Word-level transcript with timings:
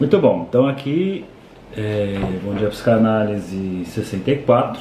Muito 0.00 0.18
bom, 0.18 0.46
então 0.48 0.66
aqui, 0.66 1.26
é, 1.76 2.14
Bom 2.42 2.54
Dia 2.54 2.70
Psicanálise 2.70 3.84
64, 3.84 4.80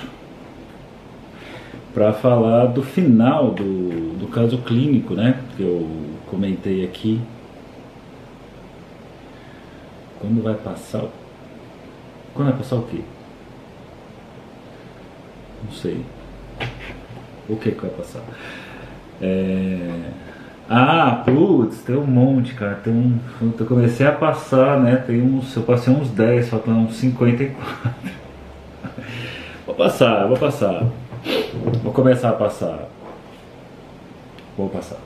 para 1.94 2.14
falar 2.14 2.68
do 2.68 2.82
final 2.82 3.52
do, 3.52 4.18
do 4.18 4.28
caso 4.28 4.60
clínico, 4.60 5.16
né, 5.16 5.44
que 5.58 5.64
eu 5.64 5.86
comentei 6.28 6.86
aqui. 6.86 7.20
Quando 10.22 10.42
vai 10.42 10.56
passar? 10.56 11.04
Quando 12.34 12.52
vai 12.52 12.58
passar 12.58 12.78
o 12.78 12.84
quê? 12.84 13.02
Não 15.66 15.72
sei. 15.74 16.06
O 17.50 17.58
que 17.58 17.72
que 17.72 17.82
vai 17.82 17.92
passar? 17.92 18.24
É... 19.22 20.29
Ah, 20.70 21.24
putz, 21.26 21.82
tem 21.82 21.96
um 21.96 22.06
monte, 22.06 22.54
cara. 22.54 22.76
Tem 22.76 22.94
um. 22.94 23.18
Eu 23.60 23.66
comecei 23.66 24.06
a 24.06 24.12
passar, 24.12 24.80
né? 24.80 24.98
Tem 24.98 25.20
uns. 25.20 25.56
Eu 25.56 25.64
passei 25.64 25.92
uns 25.92 26.12
10, 26.12 26.50
faltam 26.50 26.84
uns 26.84 26.96
54. 26.96 27.56
Vou 29.66 29.76
passar, 29.76 30.28
vou 30.28 30.36
passar. 30.36 30.84
Vou 31.84 31.94
começar 31.94 32.30
a 32.30 32.34
passar. 32.34 32.90
Vou 34.58 34.68
passar. 34.68 34.98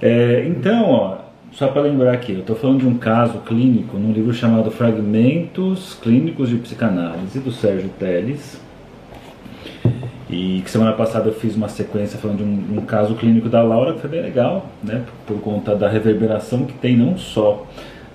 É, 0.00 0.46
então, 0.46 0.90
ó, 0.90 1.18
só 1.52 1.66
para 1.68 1.82
lembrar 1.82 2.12
aqui, 2.12 2.32
eu 2.32 2.40
estou 2.40 2.54
falando 2.54 2.80
de 2.80 2.86
um 2.86 2.98
caso 2.98 3.38
clínico 3.40 3.98
num 3.98 4.12
livro 4.12 4.32
chamado 4.32 4.70
Fragmentos 4.70 5.94
Clínicos 6.00 6.48
de 6.48 6.56
Psicanálise, 6.56 7.40
do 7.40 7.50
Sérgio 7.50 7.90
Teles. 7.98 8.60
E 10.28 10.60
que 10.64 10.70
semana 10.70 10.92
passada 10.92 11.28
eu 11.28 11.34
fiz 11.34 11.54
uma 11.54 11.68
sequência 11.68 12.18
falando 12.18 12.38
de 12.38 12.42
um, 12.42 12.78
um, 12.78 12.84
caso 12.84 13.14
clínico 13.14 13.48
da 13.48 13.62
Laura 13.62 13.92
que 13.94 14.00
foi 14.00 14.10
bem 14.10 14.22
legal, 14.22 14.66
né? 14.82 15.04
Por, 15.26 15.36
por 15.36 15.42
conta 15.42 15.76
da 15.76 15.88
reverberação 15.88 16.64
que 16.64 16.72
tem 16.74 16.96
não 16.96 17.16
só 17.16 17.64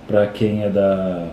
para 0.06 0.26
quem 0.26 0.62
é 0.62 0.68
da, 0.68 1.28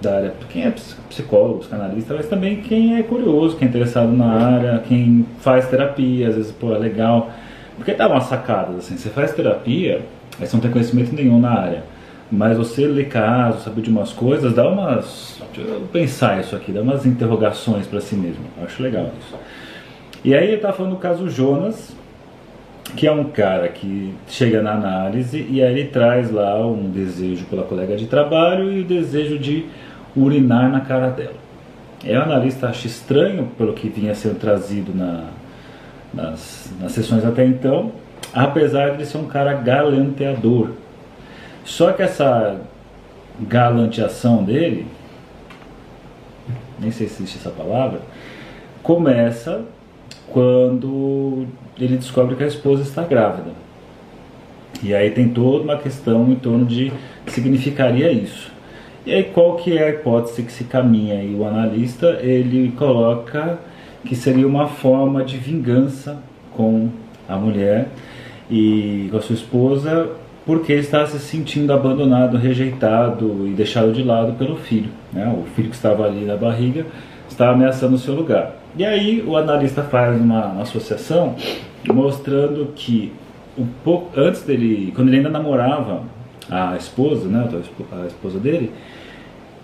da 0.00 0.16
área, 0.16 0.34
quem 0.48 0.64
é 0.64 0.74
psicólogo, 1.08 1.60
psicanalista, 1.60 2.14
mas 2.14 2.28
também 2.28 2.60
quem 2.60 2.96
é 2.98 3.02
curioso, 3.02 3.56
quem 3.56 3.66
é 3.66 3.68
interessado 3.68 4.12
na 4.12 4.26
área, 4.26 4.78
quem 4.86 5.26
faz 5.40 5.66
terapia, 5.68 6.28
às 6.28 6.36
vezes, 6.36 6.52
pô, 6.52 6.72
é 6.72 6.78
legal. 6.78 7.30
Porque 7.76 7.92
dá 7.94 8.06
umas 8.06 8.24
sacadas, 8.24 8.76
assim, 8.76 8.96
você 8.96 9.08
faz 9.08 9.32
terapia, 9.32 10.02
aí 10.38 10.46
você 10.46 10.54
não 10.54 10.60
tem 10.60 10.70
conhecimento 10.70 11.12
nenhum 11.14 11.40
na 11.40 11.50
área. 11.50 11.82
Mas 12.30 12.56
você 12.56 12.86
lê 12.86 13.04
casos, 13.04 13.62
saber 13.62 13.82
de 13.82 13.90
umas 13.90 14.12
coisas, 14.12 14.54
dá 14.54 14.66
umas. 14.66 15.38
Deixa 15.54 15.70
eu 15.70 15.80
pensar 15.92 16.40
isso 16.40 16.56
aqui, 16.56 16.72
dá 16.72 16.80
umas 16.80 17.04
interrogações 17.04 17.86
para 17.86 18.00
si 18.00 18.14
mesmo. 18.14 18.44
Eu 18.56 18.64
acho 18.64 18.82
legal 18.82 19.10
isso. 19.20 19.34
E 20.24 20.34
aí 20.34 20.44
ele 20.44 20.56
está 20.56 20.72
falando 20.72 20.92
do 20.92 20.98
caso 20.98 21.28
Jonas, 21.28 21.96
que 22.96 23.06
é 23.06 23.12
um 23.12 23.24
cara 23.24 23.68
que 23.68 24.14
chega 24.28 24.62
na 24.62 24.72
análise 24.72 25.46
e 25.50 25.62
aí 25.62 25.72
ele 25.72 25.88
traz 25.88 26.30
lá 26.30 26.64
um 26.64 26.90
desejo 26.90 27.44
pela 27.46 27.64
colega 27.64 27.96
de 27.96 28.06
trabalho 28.06 28.72
e 28.72 28.82
o 28.82 28.84
desejo 28.84 29.38
de 29.38 29.66
urinar 30.16 30.70
na 30.70 30.80
cara 30.80 31.08
dela. 31.08 31.42
E 32.04 32.12
o 32.12 32.22
analista 32.22 32.68
acha 32.68 32.86
estranho 32.86 33.48
pelo 33.56 33.72
que 33.72 33.88
vinha 33.88 34.14
sendo 34.14 34.38
trazido 34.38 34.92
na, 34.94 35.28
nas, 36.12 36.72
nas 36.80 36.92
sessões 36.92 37.24
até 37.24 37.44
então, 37.44 37.92
apesar 38.32 38.96
de 38.96 39.06
ser 39.06 39.18
um 39.18 39.26
cara 39.26 39.54
galanteador. 39.54 40.70
Só 41.64 41.92
que 41.92 42.02
essa 42.02 42.60
galanteação 43.40 44.42
dele, 44.42 44.86
nem 46.78 46.90
sei 46.90 47.08
se 47.08 47.22
existe 47.22 47.38
essa 47.38 47.50
palavra, 47.50 48.00
começa 48.82 49.64
quando 50.32 51.46
ele 51.78 51.96
descobre 51.96 52.34
que 52.34 52.42
a 52.42 52.46
esposa 52.46 52.82
está 52.82 53.02
grávida. 53.02 53.50
E 54.82 54.94
aí 54.94 55.10
tem 55.10 55.28
toda 55.28 55.64
uma 55.64 55.76
questão 55.76 56.30
em 56.32 56.34
torno 56.34 56.64
de 56.64 56.92
que 57.24 57.32
significaria 57.32 58.10
isso. 58.10 58.50
E 59.04 59.12
aí 59.12 59.24
qual 59.24 59.56
que 59.56 59.76
é 59.76 59.84
a 59.84 59.90
hipótese 59.90 60.42
que 60.42 60.52
se 60.52 60.64
caminha? 60.64 61.22
E 61.22 61.34
o 61.34 61.44
analista 61.46 62.18
ele 62.20 62.72
coloca 62.72 63.58
que 64.04 64.16
seria 64.16 64.46
uma 64.46 64.66
forma 64.66 65.24
de 65.24 65.36
vingança 65.36 66.18
com 66.56 66.88
a 67.28 67.36
mulher 67.36 67.88
e 68.50 69.08
com 69.10 69.16
a 69.16 69.20
sua 69.20 69.34
esposa 69.34 70.10
porque 70.44 70.72
está 70.72 71.06
se 71.06 71.18
sentindo 71.20 71.72
abandonado, 71.72 72.36
rejeitado 72.36 73.46
e 73.46 73.50
deixado 73.50 73.92
de 73.92 74.02
lado 74.02 74.32
pelo 74.32 74.56
filho. 74.56 74.90
Né? 75.12 75.26
O 75.28 75.44
filho 75.54 75.68
que 75.68 75.76
estava 75.76 76.04
ali 76.04 76.24
na 76.24 76.36
barriga 76.36 76.84
está 77.28 77.50
ameaçando 77.50 77.94
o 77.94 77.98
seu 77.98 78.14
lugar. 78.14 78.61
E 78.76 78.84
aí 78.84 79.22
o 79.26 79.36
analista 79.36 79.82
faz 79.82 80.18
uma, 80.20 80.46
uma 80.46 80.62
associação 80.62 81.36
mostrando 81.92 82.72
que 82.74 83.12
um 83.58 83.66
pouco 83.84 84.18
antes 84.18 84.42
dele, 84.42 84.92
quando 84.94 85.08
ele 85.08 85.18
ainda 85.18 85.28
namorava 85.28 86.02
a 86.48 86.76
esposa, 86.76 87.28
né, 87.28 87.48
a 87.92 88.06
esposa 88.06 88.38
dele, 88.38 88.72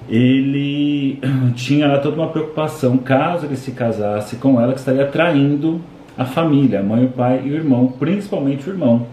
ele 0.09 1.19
tinha 1.57 1.99
toda 1.99 2.17
uma 2.17 2.29
preocupação 2.29 2.99
caso 2.99 3.47
ele 3.47 3.57
se 3.57 3.73
casasse 3.73 4.37
com 4.37 4.61
ela 4.61 4.73
que 4.73 4.79
estaria 4.79 5.07
traindo 5.07 5.81
a 6.17 6.25
família, 6.25 6.81
a 6.81 6.83
mãe, 6.83 7.05
o 7.05 7.09
pai 7.09 7.43
e 7.45 7.51
o 7.51 7.55
irmão, 7.55 7.95
principalmente 7.99 8.69
o 8.69 8.73
irmão, 8.73 9.07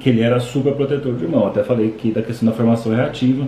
que 0.00 0.10
ele 0.10 0.20
era 0.20 0.40
super 0.40 0.74
protetor 0.74 1.14
do 1.14 1.24
irmão. 1.24 1.46
Até 1.46 1.62
falei 1.62 1.88
aqui 1.88 2.10
da 2.10 2.20
questão 2.20 2.48
da 2.48 2.54
formação 2.54 2.94
reativa 2.94 3.46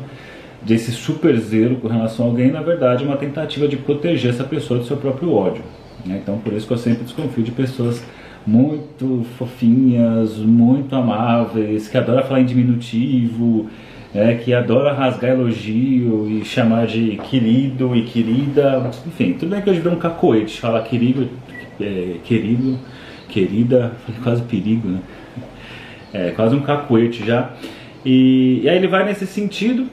desse 0.62 0.90
super 0.92 1.36
zelo 1.38 1.76
com 1.76 1.88
relação 1.88 2.26
a 2.26 2.28
alguém, 2.28 2.50
na 2.50 2.62
verdade, 2.62 3.04
é 3.04 3.06
uma 3.06 3.16
tentativa 3.16 3.68
de 3.68 3.76
proteger 3.76 4.30
essa 4.30 4.44
pessoa 4.44 4.80
do 4.80 4.86
seu 4.86 4.96
próprio 4.96 5.32
ódio. 5.32 5.62
Né? 6.04 6.20
Então, 6.22 6.38
por 6.38 6.52
isso 6.52 6.66
que 6.66 6.72
eu 6.72 6.78
sempre 6.78 7.04
desconfio 7.04 7.42
de 7.42 7.50
pessoas 7.50 8.02
muito 8.46 9.26
fofinhas, 9.36 10.36
muito 10.38 10.94
amáveis, 10.94 11.88
que 11.88 11.98
adoram 11.98 12.22
falar 12.22 12.40
em 12.40 12.46
diminutivo, 12.46 13.68
é, 14.14 14.34
que 14.34 14.54
adora 14.54 14.92
rasgar 14.92 15.32
elogio 15.32 16.26
e 16.28 16.44
chamar 16.44 16.86
de 16.86 17.18
querido 17.28 17.94
e 17.94 18.02
querida, 18.02 18.90
enfim, 19.06 19.34
tudo 19.34 19.50
bem 19.50 19.60
que 19.60 19.68
hoje 19.68 19.80
virou 19.80 19.94
um 19.94 19.98
cacoete, 19.98 20.60
falar 20.60 20.82
querido, 20.82 21.28
é, 21.80 22.16
querido, 22.24 22.78
querida, 23.28 23.92
quase 24.24 24.42
perigo, 24.42 24.88
né? 24.88 25.00
É, 26.12 26.30
quase 26.30 26.56
um 26.56 26.60
cacoete 26.60 27.24
já. 27.24 27.50
E, 28.04 28.60
e 28.62 28.68
aí 28.68 28.78
ele 28.78 28.88
vai 28.88 29.04
nesse 29.04 29.26
sentido, 29.26 29.86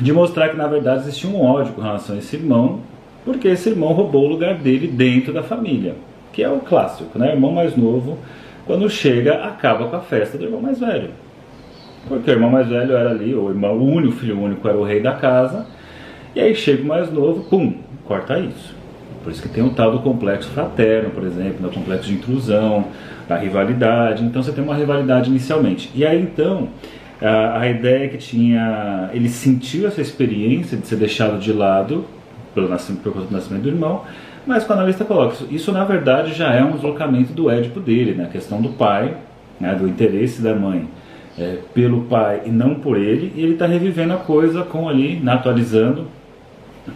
de 0.00 0.12
mostrar 0.12 0.48
que 0.48 0.56
na 0.56 0.66
verdade 0.66 1.02
existia 1.02 1.30
um 1.30 1.40
ódio 1.40 1.72
com 1.72 1.80
relação 1.80 2.16
a 2.16 2.18
esse 2.18 2.36
irmão, 2.36 2.80
porque 3.24 3.48
esse 3.48 3.68
irmão 3.68 3.92
roubou 3.92 4.24
o 4.24 4.28
lugar 4.28 4.54
dele 4.54 4.86
dentro 4.86 5.32
da 5.32 5.42
família, 5.42 5.94
que 6.32 6.42
é 6.42 6.48
o 6.48 6.60
clássico, 6.60 7.18
né? 7.18 7.30
O 7.30 7.32
irmão 7.32 7.52
mais 7.52 7.76
novo, 7.76 8.18
quando 8.66 8.88
chega, 8.90 9.44
acaba 9.44 9.86
com 9.86 9.96
a 9.96 10.00
festa 10.00 10.36
do 10.36 10.44
irmão 10.44 10.60
mais 10.60 10.78
velho. 10.78 11.10
Porque 12.08 12.30
o 12.30 12.34
irmão 12.34 12.50
mais 12.50 12.68
velho 12.68 12.94
era 12.94 13.10
ali, 13.10 13.34
o 13.34 13.48
irmão 13.48 13.76
único, 13.76 14.14
o 14.14 14.16
filho 14.16 14.40
único 14.40 14.68
era 14.68 14.76
o 14.76 14.84
rei 14.84 15.00
da 15.00 15.12
casa, 15.12 15.66
e 16.34 16.40
aí 16.40 16.54
chega 16.54 16.82
o 16.82 16.86
mais 16.86 17.10
novo, 17.10 17.44
pum, 17.44 17.74
corta 18.04 18.38
isso. 18.38 18.74
Por 19.24 19.32
isso 19.32 19.42
que 19.42 19.48
tem 19.48 19.64
o 19.64 19.70
tal 19.70 19.90
do 19.90 19.98
complexo 20.00 20.48
fraterno, 20.50 21.10
por 21.10 21.24
exemplo, 21.24 21.68
do 21.68 21.74
complexo 21.74 22.06
de 22.06 22.14
intrusão, 22.14 22.84
da 23.28 23.36
rivalidade. 23.36 24.22
Então 24.24 24.40
você 24.40 24.52
tem 24.52 24.62
uma 24.62 24.74
rivalidade 24.74 25.28
inicialmente. 25.30 25.90
E 25.94 26.06
aí 26.06 26.20
então 26.22 26.68
a, 27.20 27.66
ideia 27.68 28.04
é 28.04 28.08
que 28.08 28.18
tinha. 28.18 29.10
Ele 29.12 29.28
sentiu 29.28 29.86
essa 29.86 30.00
experiência 30.00 30.76
de 30.76 30.86
ser 30.86 30.96
deixado 30.96 31.38
de 31.38 31.52
lado 31.52 32.04
pelo 32.54 32.68
nascimento, 32.68 33.02
por 33.02 33.32
nascimento 33.32 33.62
do 33.62 33.68
irmão, 33.68 34.02
mas 34.46 34.68
a 34.68 34.74
analista 34.74 35.04
coloca 35.04 35.34
isso, 35.34 35.48
isso 35.50 35.72
na 35.72 35.84
verdade 35.84 36.32
já 36.32 36.52
é 36.52 36.62
um 36.62 36.72
deslocamento 36.72 37.32
do 37.32 37.50
Édipo 37.50 37.80
dele, 37.80 38.14
né? 38.14 38.24
a 38.24 38.28
questão 38.28 38.60
do 38.62 38.70
pai, 38.70 39.16
né? 39.60 39.74
do 39.74 39.86
interesse 39.86 40.40
da 40.40 40.54
mãe 40.54 40.88
é, 41.38 41.58
pelo 41.74 42.02
pai 42.04 42.42
e 42.46 42.50
não 42.50 42.76
por 42.76 42.96
ele, 42.96 43.32
e 43.34 43.42
ele 43.42 43.52
está 43.52 43.66
revivendo 43.66 44.14
a 44.14 44.18
coisa 44.18 44.62
com 44.62 44.88
ali, 44.88 45.16
né, 45.16 45.32
atualizando 45.32 46.06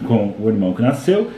com 0.07 0.33
o 0.39 0.47
irmão 0.47 0.73
que 0.73 0.81
nasceu. 0.81 1.29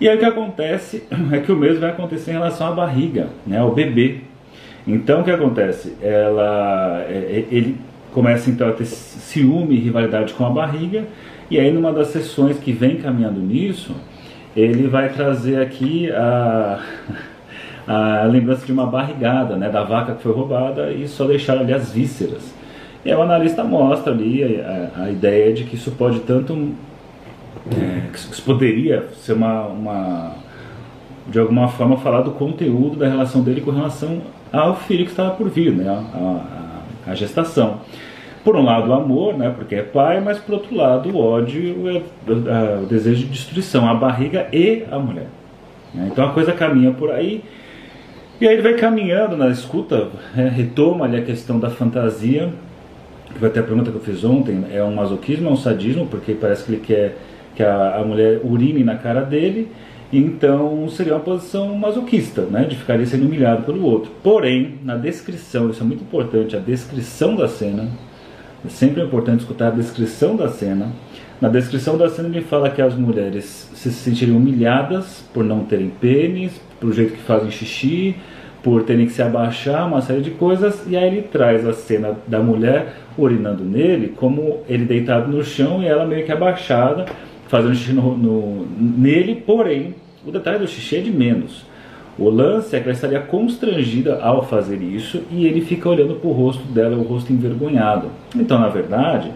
E 0.00 0.08
aí 0.08 0.16
o 0.16 0.18
que 0.18 0.24
acontece 0.24 1.04
é 1.32 1.38
que 1.38 1.50
o 1.50 1.56
mesmo 1.56 1.80
vai 1.80 1.90
acontecer 1.90 2.32
em 2.32 2.34
relação 2.34 2.66
à 2.66 2.72
barriga, 2.72 3.28
né, 3.46 3.58
ao 3.58 3.72
bebê. 3.72 4.20
Então 4.86 5.20
o 5.20 5.24
que 5.24 5.30
acontece? 5.30 5.96
Ela, 6.02 7.04
é, 7.08 7.14
é, 7.14 7.54
ele 7.54 7.78
começa 8.12 8.50
então 8.50 8.68
a 8.68 8.72
ter 8.72 8.84
ciúme 8.86 9.74
e 9.74 9.78
rivalidade 9.78 10.34
com 10.34 10.46
a 10.46 10.50
barriga, 10.50 11.04
e 11.50 11.58
aí 11.58 11.70
numa 11.70 11.92
das 11.92 12.08
sessões 12.08 12.58
que 12.58 12.72
vem 12.72 12.96
caminhando 12.96 13.40
nisso, 13.40 13.94
ele 14.56 14.86
vai 14.86 15.08
trazer 15.08 15.60
aqui 15.60 16.10
a, 16.10 16.80
a 17.86 18.24
lembrança 18.24 18.64
de 18.66 18.72
uma 18.72 18.86
barrigada, 18.86 19.56
né, 19.56 19.68
da 19.68 19.82
vaca 19.82 20.14
que 20.14 20.22
foi 20.22 20.32
roubada 20.32 20.92
e 20.92 21.08
só 21.08 21.24
deixar 21.24 21.58
ali 21.58 21.72
as 21.72 21.90
vísceras. 21.92 22.54
E 23.04 23.10
aí 23.10 23.16
o 23.16 23.22
analista 23.22 23.64
mostra 23.64 24.12
ali 24.12 24.44
a, 24.44 24.90
a, 24.96 25.04
a 25.04 25.10
ideia 25.10 25.52
de 25.52 25.64
que 25.64 25.74
isso 25.74 25.90
pode 25.92 26.20
tanto, 26.20 26.72
é, 27.70 28.10
que 28.12 28.18
isso 28.18 28.42
poderia 28.42 29.08
ser 29.16 29.32
uma, 29.32 29.66
uma, 29.66 30.34
de 31.26 31.38
alguma 31.38 31.68
forma 31.68 31.96
falar 31.96 32.20
do 32.20 32.32
conteúdo 32.32 32.96
da 32.96 33.08
relação 33.08 33.42
dele 33.42 33.60
com 33.60 33.70
relação 33.70 34.20
ao 34.52 34.76
filho 34.76 35.04
que 35.04 35.10
estava 35.10 35.30
por 35.30 35.48
vir, 35.48 35.72
né, 35.72 35.88
a, 35.88 37.10
a 37.10 37.14
gestação. 37.14 37.80
Por 38.44 38.56
um 38.56 38.64
lado 38.64 38.90
o 38.90 38.92
amor, 38.92 39.36
né, 39.36 39.52
porque 39.56 39.76
é 39.76 39.82
pai, 39.82 40.20
mas 40.20 40.38
por 40.38 40.54
outro 40.54 40.74
lado 40.74 41.08
o 41.10 41.18
ódio, 41.18 41.76
o, 41.78 41.88
é, 41.88 42.80
o 42.82 42.86
desejo 42.86 43.24
de 43.24 43.32
destruição, 43.32 43.88
a 43.88 43.94
barriga 43.94 44.48
e 44.52 44.84
a 44.90 44.98
mulher. 44.98 45.28
Né. 45.94 46.08
Então 46.10 46.26
a 46.26 46.32
coisa 46.32 46.52
caminha 46.52 46.90
por 46.90 47.10
aí. 47.10 47.42
E 48.40 48.48
aí 48.48 48.54
ele 48.54 48.62
vai 48.62 48.74
caminhando 48.74 49.36
na 49.36 49.48
escuta, 49.48 50.08
é, 50.36 50.48
retoma 50.48 51.04
ali 51.04 51.16
a 51.16 51.22
questão 51.22 51.60
da 51.60 51.70
fantasia 51.70 52.52
que 53.32 53.38
vai 53.38 53.50
ter 53.50 53.60
a 53.60 53.62
pergunta 53.62 53.90
que 53.90 53.96
eu 53.96 54.00
fiz 54.02 54.24
ontem, 54.24 54.64
é 54.72 54.82
um 54.82 54.94
masoquismo, 54.94 55.48
é 55.48 55.52
um 55.52 55.56
sadismo, 55.56 56.06
porque 56.06 56.34
parece 56.34 56.64
que 56.64 56.72
ele 56.72 56.82
quer 56.84 57.16
que 57.54 57.62
a, 57.62 57.96
a 57.96 58.04
mulher 58.04 58.40
urine 58.44 58.82
na 58.84 58.96
cara 58.96 59.22
dele, 59.22 59.68
então 60.12 60.88
seria 60.88 61.14
uma 61.14 61.20
posição 61.20 61.74
masoquista, 61.76 62.42
né, 62.42 62.64
de 62.64 62.76
ficar 62.76 62.94
ali 62.94 63.06
sendo 63.06 63.26
humilhado 63.26 63.62
pelo 63.62 63.84
outro. 63.84 64.10
Porém, 64.22 64.78
na 64.82 64.96
descrição, 64.96 65.70
isso 65.70 65.82
é 65.82 65.86
muito 65.86 66.02
importante, 66.02 66.56
a 66.56 66.58
descrição 66.58 67.34
da 67.34 67.48
cena, 67.48 67.88
é 68.64 68.68
sempre 68.68 69.02
importante 69.02 69.40
escutar 69.40 69.68
a 69.68 69.70
descrição 69.70 70.36
da 70.36 70.48
cena. 70.48 70.92
Na 71.40 71.48
descrição 71.48 71.98
da 71.98 72.08
cena 72.08 72.28
ele 72.28 72.42
fala 72.42 72.70
que 72.70 72.80
as 72.80 72.94
mulheres 72.94 73.70
se 73.74 73.90
sentiriam 73.90 74.36
humilhadas 74.36 75.24
por 75.34 75.42
não 75.42 75.64
terem 75.64 75.90
pênis, 75.90 76.60
por 76.80 76.92
jeito 76.92 77.14
que 77.14 77.22
fazem 77.22 77.50
xixi, 77.50 78.14
por 78.62 78.84
terem 78.84 79.06
que 79.06 79.12
se 79.12 79.20
abaixar, 79.20 79.88
uma 79.88 80.00
série 80.00 80.20
de 80.20 80.30
coisas, 80.30 80.84
e 80.86 80.96
aí 80.96 81.08
ele 81.08 81.22
traz 81.22 81.66
a 81.66 81.72
cena 81.72 82.16
da 82.28 82.38
mulher 82.38 82.94
urinando 83.18 83.64
nele, 83.64 84.14
como 84.16 84.60
ele 84.68 84.84
deitado 84.84 85.30
no 85.30 85.42
chão 85.42 85.82
e 85.82 85.86
ela 85.86 86.06
meio 86.06 86.24
que 86.24 86.30
abaixada, 86.30 87.06
fazendo 87.48 87.74
xixi 87.74 87.92
no, 87.92 88.16
no, 88.16 88.66
nele, 88.78 89.34
porém, 89.34 89.96
o 90.24 90.30
detalhe 90.30 90.60
do 90.60 90.68
xixi 90.68 90.96
é 90.96 91.00
de 91.00 91.10
menos. 91.10 91.66
O 92.18 92.28
lance 92.28 92.76
é 92.76 92.78
que 92.78 92.84
ela 92.84 92.92
estaria 92.92 93.20
constrangida 93.20 94.20
ao 94.20 94.44
fazer 94.44 94.82
isso 94.82 95.22
e 95.30 95.46
ele 95.46 95.62
fica 95.62 95.88
olhando 95.88 96.16
para 96.16 96.28
o 96.28 96.32
rosto 96.32 96.62
dela, 96.64 96.96
o 96.96 97.02
rosto 97.02 97.32
envergonhado. 97.32 98.08
Então, 98.36 98.58
na 98.58 98.68
verdade, 98.68 99.32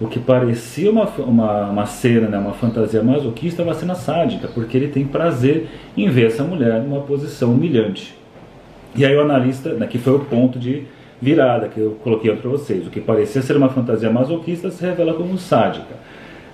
o 0.00 0.06
que 0.06 0.18
parecia 0.18 0.90
uma, 0.90 1.06
uma, 1.18 1.70
uma 1.70 1.86
cena, 1.86 2.28
né, 2.28 2.38
uma 2.38 2.52
fantasia 2.52 3.02
masoquista, 3.02 3.62
é 3.62 3.64
uma 3.64 3.74
cena 3.74 3.94
sádica, 3.94 4.48
porque 4.48 4.76
ele 4.76 4.88
tem 4.88 5.04
prazer 5.04 5.66
em 5.96 6.08
ver 6.08 6.28
essa 6.28 6.44
mulher 6.44 6.80
numa 6.80 7.00
posição 7.00 7.52
humilhante. 7.52 8.16
E 8.94 9.04
aí 9.04 9.14
o 9.14 9.20
analista, 9.20 9.74
né, 9.74 9.86
que 9.86 9.98
foi 9.98 10.14
o 10.14 10.20
ponto 10.20 10.58
de 10.58 10.84
virada 11.20 11.68
que 11.68 11.78
eu 11.78 11.98
coloquei 12.02 12.34
para 12.34 12.48
vocês, 12.48 12.86
o 12.86 12.90
que 12.90 13.00
parecia 13.00 13.42
ser 13.42 13.56
uma 13.56 13.68
fantasia 13.68 14.08
masoquista 14.08 14.70
se 14.70 14.82
revela 14.82 15.14
como 15.14 15.36
sádica. 15.36 15.94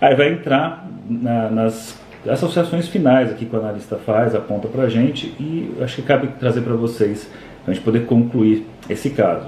Aí 0.01 0.15
vai 0.15 0.33
entrar 0.33 0.89
na, 1.09 1.49
nas 1.49 1.99
associações 2.29 2.89
finais 2.89 3.31
aqui 3.31 3.47
que 3.47 3.55
o 3.55 3.59
analista 3.59 3.97
faz, 3.97 4.35
aponta 4.35 4.69
para 4.69 4.85
a 4.85 4.89
gente 4.89 5.27
e 5.41 5.73
acho 5.81 5.97
que 5.97 6.03
cabe 6.03 6.29
trazer 6.39 6.63
para 6.63 6.75
vocês, 6.75 7.29
para 7.65 7.73
a 7.73 7.75
gente 7.75 7.85
poder 7.85 8.07
concluir 8.07 8.67
esse 8.89 9.11
caso. 9.11 9.47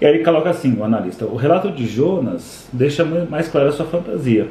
E 0.00 0.06
aí 0.06 0.14
ele 0.14 0.24
coloca 0.24 0.50
assim, 0.50 0.76
o 0.78 0.84
analista, 0.84 1.24
o 1.24 1.36
relato 1.36 1.70
de 1.70 1.86
Jonas 1.86 2.68
deixa 2.72 3.04
mais 3.04 3.48
clara 3.48 3.68
a 3.68 3.72
sua 3.72 3.86
fantasia, 3.86 4.48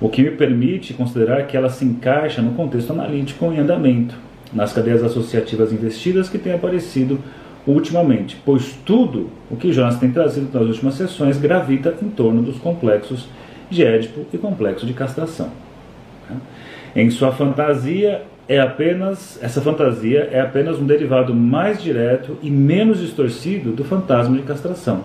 o 0.00 0.08
que 0.08 0.22
me 0.22 0.30
permite 0.30 0.94
considerar 0.94 1.46
que 1.46 1.56
ela 1.56 1.68
se 1.68 1.84
encaixa 1.84 2.42
no 2.42 2.52
contexto 2.52 2.92
analítico 2.92 3.44
em 3.46 3.58
andamento, 3.58 4.14
nas 4.52 4.72
cadeias 4.72 5.02
associativas 5.02 5.72
investidas 5.72 6.28
que 6.28 6.38
têm 6.38 6.52
aparecido 6.52 7.18
ultimamente, 7.66 8.36
pois 8.44 8.76
tudo 8.84 9.30
o 9.50 9.56
que 9.56 9.72
Jonas 9.72 9.98
tem 9.98 10.10
trazido 10.10 10.48
nas 10.52 10.68
últimas 10.68 10.94
sessões 10.94 11.38
gravita 11.38 11.94
em 12.02 12.08
torno 12.08 12.42
dos 12.42 12.58
complexos 12.58 13.28
de 13.70 13.84
Édipo 13.84 14.26
e 14.32 14.38
complexo 14.38 14.84
de 14.84 14.92
castração. 14.92 15.50
Em 16.94 17.10
sua 17.10 17.32
fantasia 17.32 18.22
é 18.48 18.60
apenas 18.60 19.38
essa 19.42 19.60
fantasia 19.60 20.28
é 20.30 20.40
apenas 20.40 20.78
um 20.78 20.84
derivado 20.84 21.34
mais 21.34 21.82
direto 21.82 22.36
e 22.42 22.50
menos 22.50 23.00
distorcido 23.00 23.72
do 23.72 23.84
fantasma 23.84 24.36
de 24.36 24.42
castração. 24.42 25.02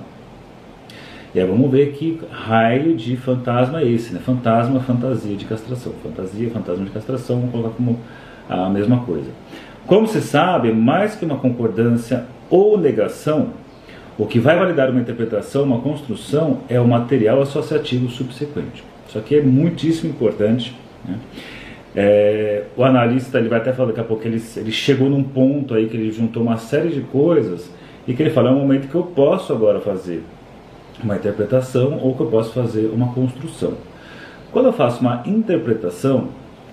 E 1.33 1.39
aí 1.39 1.45
vamos 1.45 1.69
ver 1.69 1.93
que 1.93 2.19
raio 2.31 2.95
de 2.95 3.15
fantasma 3.15 3.81
é 3.81 3.87
esse, 3.87 4.13
né? 4.13 4.19
Fantasma, 4.19 4.79
fantasia 4.79 5.35
de 5.35 5.45
castração. 5.45 5.93
Fantasia, 6.03 6.49
fantasma 6.49 6.85
de 6.85 6.91
castração, 6.91 7.37
vamos 7.37 7.51
colocar 7.51 7.75
como 7.75 7.99
a 8.49 8.69
mesma 8.69 9.01
coisa. 9.01 9.29
Como 9.85 10.07
se 10.07 10.19
sabe, 10.21 10.71
mais 10.73 11.15
que 11.15 11.25
uma 11.25 11.37
concordância 11.37 12.25
ou 12.49 12.77
negação, 12.77 13.49
o 14.17 14.25
que 14.25 14.39
vai 14.39 14.57
validar 14.57 14.89
uma 14.89 14.99
interpretação, 14.99 15.63
uma 15.63 15.79
construção, 15.79 16.61
é 16.67 16.79
o 16.79 16.87
material 16.87 17.41
associativo 17.41 18.09
subsequente. 18.09 18.83
Isso 19.07 19.17
aqui 19.17 19.37
é 19.37 19.41
muitíssimo 19.41 20.09
importante. 20.09 20.75
Né? 21.05 21.19
É, 21.99 22.65
o 22.77 22.83
analista 22.83 23.39
ele 23.39 23.49
vai 23.49 23.57
até 23.57 23.73
falar 23.73 23.87
daqui 23.87 24.01
a 24.01 24.03
pouco 24.03 24.23
ele, 24.27 24.39
ele 24.55 24.71
chegou 24.71 25.09
num 25.09 25.23
ponto 25.23 25.73
aí 25.73 25.89
que 25.89 25.97
ele 25.97 26.11
juntou 26.11 26.43
uma 26.43 26.57
série 26.57 26.89
de 26.89 27.01
coisas 27.01 27.71
e 28.07 28.13
que 28.13 28.21
ele 28.21 28.29
fala 28.29 28.51
é 28.51 28.53
um 28.53 28.59
momento 28.59 28.87
que 28.87 28.93
eu 28.93 29.01
posso 29.01 29.51
agora 29.51 29.79
fazer 29.79 30.23
uma 31.03 31.15
interpretação 31.15 31.97
ou 31.99 32.13
que 32.13 32.21
eu 32.21 32.27
posso 32.27 32.53
fazer 32.53 32.91
uma 32.93 33.11
construção. 33.13 33.73
Quando 34.51 34.67
eu 34.67 34.73
faço 34.73 35.01
uma 35.01 35.23
interpretação, 35.25 36.27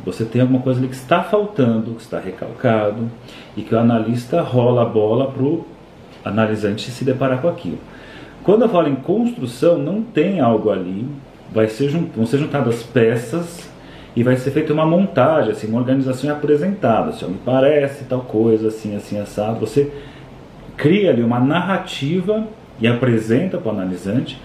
você 0.05 0.27
tem 0.27 0.43
alguma 0.43 0.61
coisa 0.61 0.79
ali 0.79 0.89
que 0.89 0.95
está 0.95 1.23
faltando, 1.23 1.95
que 1.95 2.03
está 2.03 2.19
recalcado 2.19 3.11
e 3.57 3.63
que 3.63 3.75
o 3.75 3.79
analista 3.79 4.43
rola 4.43 4.83
a 4.83 4.85
bola 4.85 5.31
para 5.31 5.43
o 5.43 5.65
analisante 6.23 6.91
se 6.91 7.03
deparar 7.03 7.41
com 7.41 7.49
aquilo. 7.49 7.79
Quando 8.43 8.61
eu 8.61 8.69
falo 8.69 8.89
em 8.89 8.97
construção, 8.97 9.79
não 9.79 10.03
tem 10.03 10.39
algo 10.39 10.69
ali, 10.69 11.09
vai 11.51 11.67
ser, 11.67 11.89
vão 12.15 12.27
ser 12.27 12.37
juntadas 12.37 12.83
peças 12.83 13.73
e 14.17 14.23
vai 14.23 14.37
ser 14.37 14.51
feita 14.51 14.73
uma 14.73 14.87
montagem, 14.87 15.51
assim, 15.51 15.67
uma 15.67 15.81
organização 15.81 16.31
apresentada. 16.31 17.11
Assim, 17.11 17.27
me 17.27 17.39
parece 17.45 18.05
tal 18.05 18.21
coisa, 18.21 18.69
assim, 18.69 18.95
assim, 18.95 19.21
assado. 19.21 19.61
Você 19.61 19.91
cria 20.77 21.11
ali 21.11 21.23
uma 21.23 21.41
narrativa 21.41 22.47
e 22.81 22.87
apresenta 22.87 23.59
para 23.59 23.73
o 23.73 23.75
analisante 23.75 24.39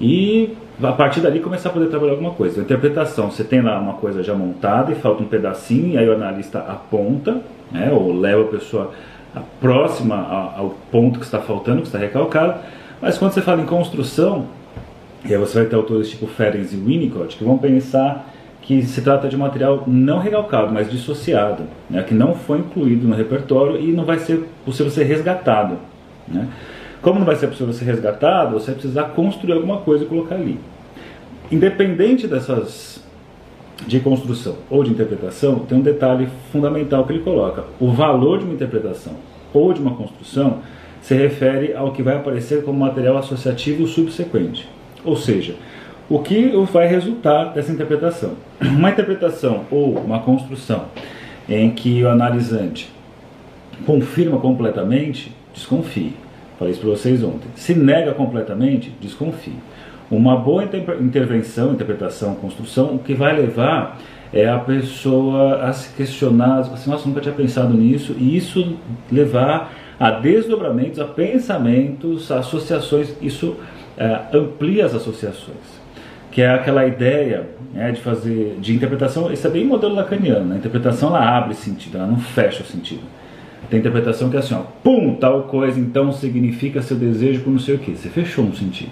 e 0.00 0.56
a 0.82 0.92
partir 0.92 1.20
dali 1.20 1.38
começar 1.38 1.68
a 1.68 1.72
poder 1.72 1.86
trabalhar 1.86 2.12
alguma 2.12 2.32
coisa. 2.32 2.60
A 2.60 2.64
interpretação, 2.64 3.30
você 3.30 3.44
tem 3.44 3.60
lá 3.60 3.78
uma 3.78 3.94
coisa 3.94 4.22
já 4.22 4.34
montada 4.34 4.90
e 4.90 4.94
falta 4.96 5.22
um 5.22 5.26
pedacinho, 5.26 5.94
e 5.94 5.98
aí 5.98 6.08
o 6.08 6.12
analista 6.12 6.58
aponta, 6.58 7.40
né, 7.70 7.90
ou 7.92 8.12
leva 8.12 8.42
a 8.42 8.46
pessoa 8.46 8.92
próxima 9.60 10.16
ao 10.56 10.74
ponto 10.90 11.18
que 11.18 11.24
está 11.24 11.38
faltando, 11.38 11.82
que 11.82 11.86
está 11.86 11.98
recalcado. 11.98 12.60
Mas 13.00 13.16
quando 13.18 13.32
você 13.32 13.40
fala 13.40 13.62
em 13.62 13.66
construção, 13.66 14.46
e 15.24 15.32
aí 15.32 15.38
você 15.38 15.60
vai 15.60 15.68
ter 15.68 15.76
autores 15.76 16.10
tipo 16.10 16.26
Ferenc 16.26 16.72
e 16.72 16.76
Winnicott 16.76 17.36
que 17.36 17.44
vão 17.44 17.56
pensar 17.56 18.28
que 18.62 18.82
se 18.82 19.02
trata 19.02 19.28
de 19.28 19.36
material 19.36 19.82
não 19.86 20.18
recalcado, 20.18 20.72
mas 20.72 20.90
dissociado, 20.90 21.64
né, 21.90 22.02
que 22.02 22.14
não 22.14 22.34
foi 22.34 22.58
incluído 22.58 23.06
no 23.06 23.14
repertório 23.14 23.78
e 23.78 23.92
não 23.92 24.04
vai 24.04 24.18
ser 24.18 24.48
possível 24.64 24.90
ser 24.90 25.04
resgatado. 25.04 25.76
Né? 26.28 26.48
Como 27.02 27.18
não 27.18 27.26
vai 27.26 27.34
ser 27.34 27.48
possível 27.48 27.72
ser 27.72 27.84
resgatado, 27.84 28.52
você 28.52 28.66
vai 28.66 28.74
precisar 28.76 29.04
construir 29.10 29.52
alguma 29.52 29.78
coisa 29.78 30.04
e 30.04 30.06
colocar 30.06 30.36
ali. 30.36 30.58
Independente 31.50 32.28
dessas 32.28 33.02
de 33.86 33.98
construção 33.98 34.56
ou 34.70 34.84
de 34.84 34.90
interpretação, 34.90 35.58
tem 35.60 35.76
um 35.78 35.82
detalhe 35.82 36.28
fundamental 36.52 37.04
que 37.04 37.12
ele 37.12 37.22
coloca. 37.22 37.64
O 37.80 37.90
valor 37.90 38.38
de 38.38 38.44
uma 38.44 38.54
interpretação 38.54 39.14
ou 39.52 39.72
de 39.72 39.80
uma 39.80 39.94
construção 39.94 40.60
se 41.00 41.14
refere 41.14 41.74
ao 41.74 41.90
que 41.90 42.02
vai 42.02 42.16
aparecer 42.16 42.62
como 42.62 42.78
material 42.78 43.18
associativo 43.18 43.88
subsequente. 43.88 44.68
Ou 45.04 45.16
seja, 45.16 45.56
o 46.12 46.18
que 46.18 46.52
vai 46.70 46.86
resultar 46.86 47.54
dessa 47.54 47.72
interpretação. 47.72 48.32
Uma 48.60 48.90
interpretação 48.90 49.64
ou 49.70 49.96
uma 49.96 50.18
construção 50.18 50.84
em 51.48 51.70
que 51.70 52.04
o 52.04 52.08
analisante 52.10 52.92
confirma 53.86 54.38
completamente, 54.38 55.34
desconfie. 55.54 56.12
Falei 56.58 56.72
isso 56.72 56.82
para 56.82 56.90
vocês 56.90 57.24
ontem. 57.24 57.48
Se 57.54 57.74
nega 57.74 58.12
completamente, 58.12 58.94
desconfie. 59.00 59.56
Uma 60.10 60.36
boa 60.36 60.64
intervenção, 61.00 61.72
interpretação, 61.72 62.34
construção, 62.34 62.96
o 62.96 62.98
que 62.98 63.14
vai 63.14 63.34
levar 63.34 63.98
é 64.34 64.46
a 64.46 64.58
pessoa 64.58 65.62
a 65.62 65.72
se 65.72 65.94
questionar, 65.94 66.58
assim, 66.58 66.90
nossa, 66.90 67.08
nunca 67.08 67.22
tinha 67.22 67.34
pensado 67.34 67.72
nisso, 67.72 68.14
e 68.18 68.36
isso 68.36 68.76
levar 69.10 69.72
a 69.98 70.10
desdobramentos, 70.10 71.00
a 71.00 71.06
pensamentos, 71.06 72.30
a 72.30 72.40
associações, 72.40 73.14
isso 73.22 73.56
é, 73.96 74.20
amplia 74.34 74.84
as 74.84 74.94
associações 74.94 75.81
que 76.32 76.40
é 76.40 76.50
aquela 76.50 76.86
ideia 76.86 77.46
né, 77.74 77.92
de 77.92 78.00
fazer 78.00 78.56
de 78.58 78.74
interpretação, 78.74 79.30
isso 79.30 79.46
é 79.46 79.50
bem 79.50 79.64
modelo 79.64 79.94
lacaniano, 79.94 80.46
né? 80.46 80.54
a 80.56 80.58
interpretação 80.58 81.10
ela 81.10 81.36
abre 81.36 81.54
sentido, 81.54 81.98
ela 81.98 82.06
não 82.06 82.18
fecha 82.18 82.62
o 82.62 82.66
sentido. 82.66 83.02
Tem 83.70 83.78
interpretação 83.78 84.28
que 84.28 84.36
é 84.36 84.40
assim, 84.40 84.54
ó, 84.54 84.62
pum, 84.82 85.14
tal 85.14 85.44
coisa 85.44 85.78
então 85.78 86.10
significa 86.10 86.82
seu 86.82 86.96
desejo 86.96 87.42
por 87.42 87.50
não 87.50 87.58
sei 87.58 87.74
o 87.74 87.78
que, 87.78 87.92
você 87.92 88.08
fechou 88.08 88.44
um 88.44 88.54
sentido. 88.54 88.90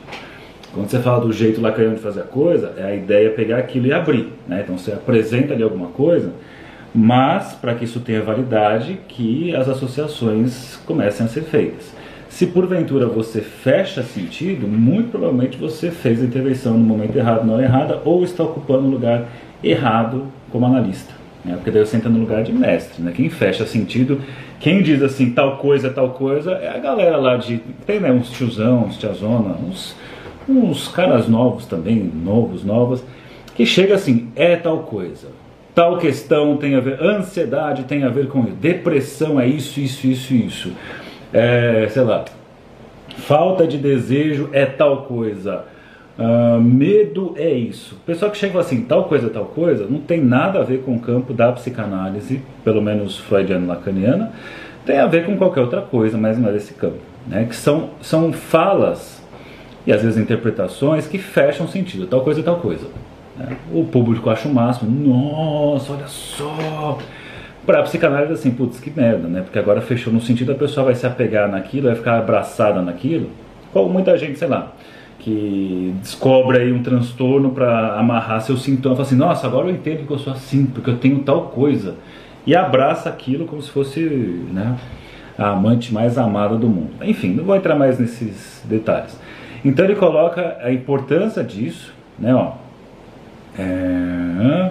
Quando 0.73 0.89
você 0.89 1.01
fala 1.01 1.21
do 1.21 1.33
jeito 1.33 1.61
lacaniano 1.61 1.97
de 1.97 2.03
fazer 2.03 2.21
a 2.21 2.25
coisa, 2.25 2.75
é 2.77 2.85
a 2.85 2.95
ideia 2.95 3.31
pegar 3.31 3.57
aquilo 3.57 3.87
e 3.87 3.93
abrir, 3.93 4.29
né? 4.47 4.61
então 4.63 4.77
você 4.77 4.93
apresenta 4.93 5.55
ali 5.55 5.63
alguma 5.63 5.89
coisa, 5.89 6.33
mas 6.95 7.55
para 7.55 7.75
que 7.75 7.85
isso 7.85 8.01
tenha 8.01 8.23
validade, 8.23 9.01
que 9.09 9.55
as 9.57 9.69
associações 9.69 10.79
comecem 10.87 11.25
a 11.25 11.29
ser 11.29 11.43
feitas. 11.43 12.00
Se 12.31 12.47
porventura 12.47 13.07
você 13.07 13.41
fecha 13.41 14.05
sentido, 14.05 14.67
muito 14.67 15.11
provavelmente 15.11 15.59
você 15.59 15.91
fez 15.91 16.23
a 16.23 16.25
intervenção 16.25 16.75
no 16.75 16.85
momento 16.85 17.17
errado, 17.17 17.45
na 17.45 17.55
hora 17.55 17.65
errada, 17.65 18.01
ou 18.05 18.23
está 18.23 18.45
ocupando 18.45 18.87
o 18.87 18.91
lugar 18.91 19.29
errado 19.63 20.29
como 20.51 20.65
analista. 20.65 21.13
Né? 21.45 21.55
Porque 21.57 21.73
daí 21.73 21.85
você 21.85 21.97
entra 21.97 22.09
no 22.09 22.21
lugar 22.21 22.45
de 22.45 22.53
mestre. 22.53 23.03
Né? 23.03 23.13
Quem 23.15 23.29
fecha 23.29 23.67
sentido, 23.67 24.21
quem 24.61 24.81
diz 24.81 25.03
assim, 25.03 25.33
tal 25.33 25.57
coisa, 25.57 25.91
tal 25.91 26.11
coisa, 26.11 26.53
é 26.53 26.69
a 26.69 26.79
galera 26.79 27.17
lá 27.17 27.37
de. 27.37 27.59
Tem 27.85 27.99
né, 27.99 28.13
uns 28.13 28.31
tiozão, 28.31 28.85
uns 28.85 28.97
tiazona, 28.97 29.57
uns, 29.57 29.97
uns 30.49 30.87
caras 30.87 31.29
novos 31.29 31.67
também, 31.67 31.97
novos, 31.97 32.65
novas, 32.65 33.05
que 33.57 33.67
chega 33.67 33.97
assim, 33.97 34.29
é 34.37 34.55
tal 34.55 34.85
coisa. 34.85 35.29
Tal 35.75 35.99
questão 35.99 36.57
tem 36.57 36.77
a 36.77 36.81
ver, 36.81 37.03
ansiedade 37.03 37.85
tem 37.85 38.05
a 38.05 38.09
ver 38.09 38.29
com 38.29 38.45
isso, 38.45 38.55
depressão 38.55 39.41
é 39.41 39.47
isso, 39.47 39.81
isso, 39.81 40.07
isso, 40.07 40.35
isso 40.35 40.73
é, 41.33 41.87
sei 41.91 42.03
lá, 42.03 42.25
falta 43.17 43.67
de 43.67 43.79
desejo 43.79 44.49
é 44.53 44.67
tal 44.67 45.03
coisa. 45.03 45.65
Uh, 46.19 46.61
medo 46.61 47.35
é 47.37 47.51
isso. 47.51 47.95
O 47.95 48.01
pessoal 48.01 48.31
que 48.31 48.37
chega 48.37 48.59
assim, 48.61 48.83
tal 48.83 49.05
coisa, 49.05 49.31
tal 49.31 49.47
coisa, 49.47 49.87
não 49.89 50.01
tem 50.01 50.23
nada 50.23 50.61
a 50.61 50.63
ver 50.63 50.83
com 50.83 50.95
o 50.95 51.01
campo 51.01 51.33
da 51.33 51.51
psicanálise, 51.53 52.43
pelo 52.63 52.83
menos 52.83 53.17
freudiano-lacaniana, 53.19 54.33
tem 54.85 54.99
a 54.99 55.07
ver 55.07 55.25
com 55.25 55.37
qualquer 55.37 55.63
outra 55.63 55.81
coisa, 55.81 56.19
mas 56.19 56.39
não 56.39 56.49
é 56.51 56.53
desse 56.53 56.75
campo. 56.75 56.99
Né? 57.27 57.47
Que 57.49 57.57
são, 57.57 57.91
são 58.03 58.33
falas 58.33 59.23
e 59.87 59.93
às 59.93 60.03
vezes 60.03 60.19
interpretações 60.19 61.07
que 61.07 61.17
fecham 61.17 61.67
sentido, 61.67 62.07
tal 62.07 62.21
coisa, 62.21 62.43
tal 62.43 62.57
coisa. 62.57 62.87
Né? 63.37 63.57
O 63.73 63.85
público 63.85 64.29
acha 64.29 64.47
o 64.47 64.53
máximo, 64.53 64.91
nossa, 64.91 65.93
olha 65.93 66.07
só. 66.07 66.99
Para 67.67 67.81
a 67.81 67.83
psicanálise, 67.83 68.33
assim, 68.33 68.51
putz, 68.51 68.81
que 68.81 68.91
merda, 68.91 69.29
né? 69.29 69.43
Porque 69.43 69.59
agora 69.59 69.81
fechou 69.81 70.13
no 70.13 70.21
sentido, 70.21 70.53
a 70.53 70.55
pessoa 70.55 70.87
vai 70.87 70.95
se 70.95 71.07
apegar 71.07 71.49
naquilo, 71.49 71.89
vai 71.89 71.97
ficar 71.97 72.19
abraçada 72.19 72.81
naquilo. 72.81 73.31
Como 73.73 73.89
muita 73.93 74.17
gente, 74.17 74.39
sei 74.39 74.49
lá, 74.49 74.73
que 75.19 75.95
descobre 76.01 76.59
aí 76.59 76.73
um 76.73 76.83
transtorno 76.83 77.51
para 77.51 77.99
amarrar 77.99 78.41
seus 78.41 78.63
sintomas, 78.63 78.99
fala 78.99 79.07
assim, 79.07 79.17
nossa, 79.17 79.47
agora 79.47 79.69
eu 79.69 79.75
entendo 79.75 80.07
que 80.07 80.13
eu 80.13 80.19
sou 80.19 80.33
assim, 80.33 80.67
porque 80.67 80.91
eu 80.91 80.97
tenho 80.97 81.21
tal 81.21 81.49
coisa. 81.49 81.95
E 82.47 82.57
abraça 82.57 83.09
aquilo 83.09 83.45
como 83.45 83.61
se 83.61 83.71
fosse 83.71 84.01
né, 84.01 84.77
a 85.39 85.51
amante 85.51 85.93
mais 85.93 86.17
amada 86.17 86.57
do 86.57 86.69
mundo. 86.69 86.91
Enfim, 87.03 87.35
não 87.35 87.45
vou 87.45 87.55
entrar 87.55 87.77
mais 87.77 87.99
nesses 87.99 88.63
detalhes. 88.65 89.19
Então 89.65 89.85
ele 89.85 89.95
coloca 89.95 90.57
a 90.63 90.73
importância 90.73 91.45
disso, 91.45 91.93
né, 92.19 92.35
ó. 92.35 92.53
É... 93.59 94.71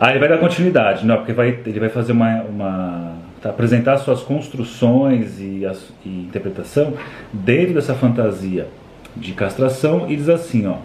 Aí 0.00 0.18
vai 0.18 0.28
dar 0.30 0.38
continuidade, 0.38 1.04
não, 1.04 1.18
porque 1.18 1.34
vai, 1.34 1.58
ele 1.66 1.78
vai 1.78 1.90
fazer 1.90 2.12
uma, 2.12 2.40
uma 2.42 3.12
tá, 3.42 3.50
apresentar 3.50 3.98
suas 3.98 4.22
construções 4.22 5.38
e, 5.38 5.66
e 6.04 6.08
interpretação 6.08 6.94
dentro 7.30 7.74
dessa 7.74 7.94
fantasia 7.94 8.66
de 9.14 9.32
castração 9.32 10.10
e 10.10 10.16
diz 10.16 10.30
assim, 10.30 10.66
ó. 10.66 10.76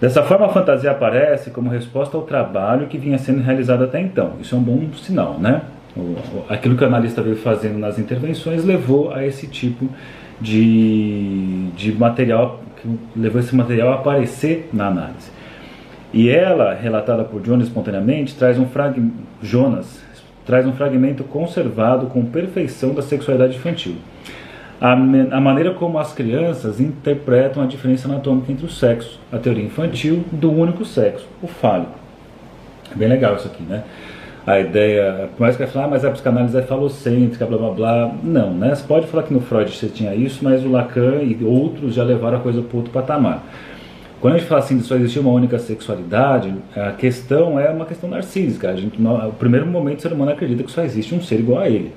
Dessa 0.00 0.22
forma, 0.22 0.46
a 0.46 0.48
fantasia 0.48 0.90
aparece 0.90 1.50
como 1.50 1.70
resposta 1.70 2.16
ao 2.16 2.22
trabalho 2.22 2.86
que 2.86 2.96
vinha 2.96 3.18
sendo 3.18 3.42
realizado 3.42 3.84
até 3.84 4.00
então. 4.00 4.34
Isso 4.40 4.54
é 4.54 4.58
um 4.58 4.62
bom 4.62 4.88
sinal, 4.94 5.38
né? 5.38 5.62
aquilo 6.48 6.76
que 6.76 6.84
o 6.84 6.86
analista 6.86 7.22
veio 7.22 7.36
fazendo 7.36 7.78
nas 7.78 7.98
intervenções 7.98 8.64
levou 8.64 9.12
a 9.12 9.24
esse 9.24 9.46
tipo 9.46 9.88
de, 10.40 11.70
de 11.74 11.92
material, 11.92 12.62
levou 13.14 13.40
esse 13.40 13.54
material 13.54 13.92
a 13.92 13.94
aparecer 13.94 14.68
na 14.72 14.88
análise. 14.88 15.30
E 16.12 16.28
ela, 16.28 16.74
relatada 16.74 17.24
por 17.24 17.44
Jonas 17.44 17.68
espontaneamente, 17.68 18.34
traz 18.34 18.58
um 18.58 18.66
fragmento, 18.66 19.14
Jonas 19.42 20.04
traz 20.44 20.66
um 20.66 20.72
fragmento 20.72 21.24
conservado 21.24 22.06
com 22.06 22.24
perfeição 22.24 22.94
da 22.94 23.02
sexualidade 23.02 23.56
infantil 23.56 23.96
a, 24.80 24.92
a, 24.92 25.40
maneira 25.40 25.72
como 25.72 25.98
as 25.98 26.12
crianças 26.12 26.80
interpretam 26.80 27.62
a 27.62 27.66
diferença 27.66 28.08
anatômica 28.08 28.52
entre 28.52 28.66
os 28.66 28.78
sexos, 28.78 29.18
a 29.32 29.38
teoria 29.38 29.64
infantil 29.64 30.24
do 30.30 30.50
único 30.52 30.84
sexo, 30.84 31.26
o 31.42 31.46
fálico. 31.46 31.98
É 32.92 32.94
bem 32.94 33.08
legal 33.08 33.36
isso 33.36 33.46
aqui, 33.46 33.62
né? 33.62 33.84
A 34.46 34.60
ideia, 34.60 35.28
por 35.36 35.40
mais 35.40 35.56
que 35.56 35.64
vai 35.64 35.72
falar, 35.72 35.86
ah, 35.86 35.88
mas 35.88 36.04
a 36.04 36.10
psicanálise 36.10 36.56
é 36.56 36.62
falocêntrica, 36.62 37.44
blá 37.46 37.58
blá 37.58 37.70
blá. 37.70 38.14
Não, 38.22 38.52
né? 38.52 38.74
Você 38.74 38.84
pode 38.86 39.06
falar 39.08 39.24
que 39.24 39.34
no 39.34 39.40
Freud 39.40 39.74
você 39.74 39.88
tinha 39.88 40.14
isso, 40.14 40.44
mas 40.44 40.64
o 40.64 40.68
Lacan 40.68 41.20
e 41.22 41.42
outros 41.42 41.94
já 41.94 42.04
levaram 42.04 42.38
a 42.38 42.40
coisa 42.40 42.62
para 42.62 42.76
outro 42.76 42.92
patamar. 42.92 43.42
Quando 44.20 44.34
a 44.34 44.38
gente 44.38 44.48
fala 44.48 44.60
assim 44.60 44.78
de 44.78 44.84
só 44.84 44.96
existir 44.96 45.18
uma 45.18 45.30
única 45.30 45.58
sexualidade, 45.58 46.54
a 46.74 46.92
questão 46.92 47.60
é 47.60 47.70
uma 47.70 47.84
questão 47.84 48.08
narcísica. 48.08 48.70
A 48.70 48.76
gente, 48.76 49.00
no, 49.00 49.32
primeiro 49.32 49.66
momento 49.66 49.98
o 49.98 50.02
ser 50.02 50.12
humano 50.12 50.30
acredita 50.32 50.62
que 50.62 50.70
só 50.70 50.82
existe 50.82 51.14
um 51.14 51.22
ser 51.22 51.38
igual 51.38 51.60
a 51.60 51.68
ele. 51.68 51.92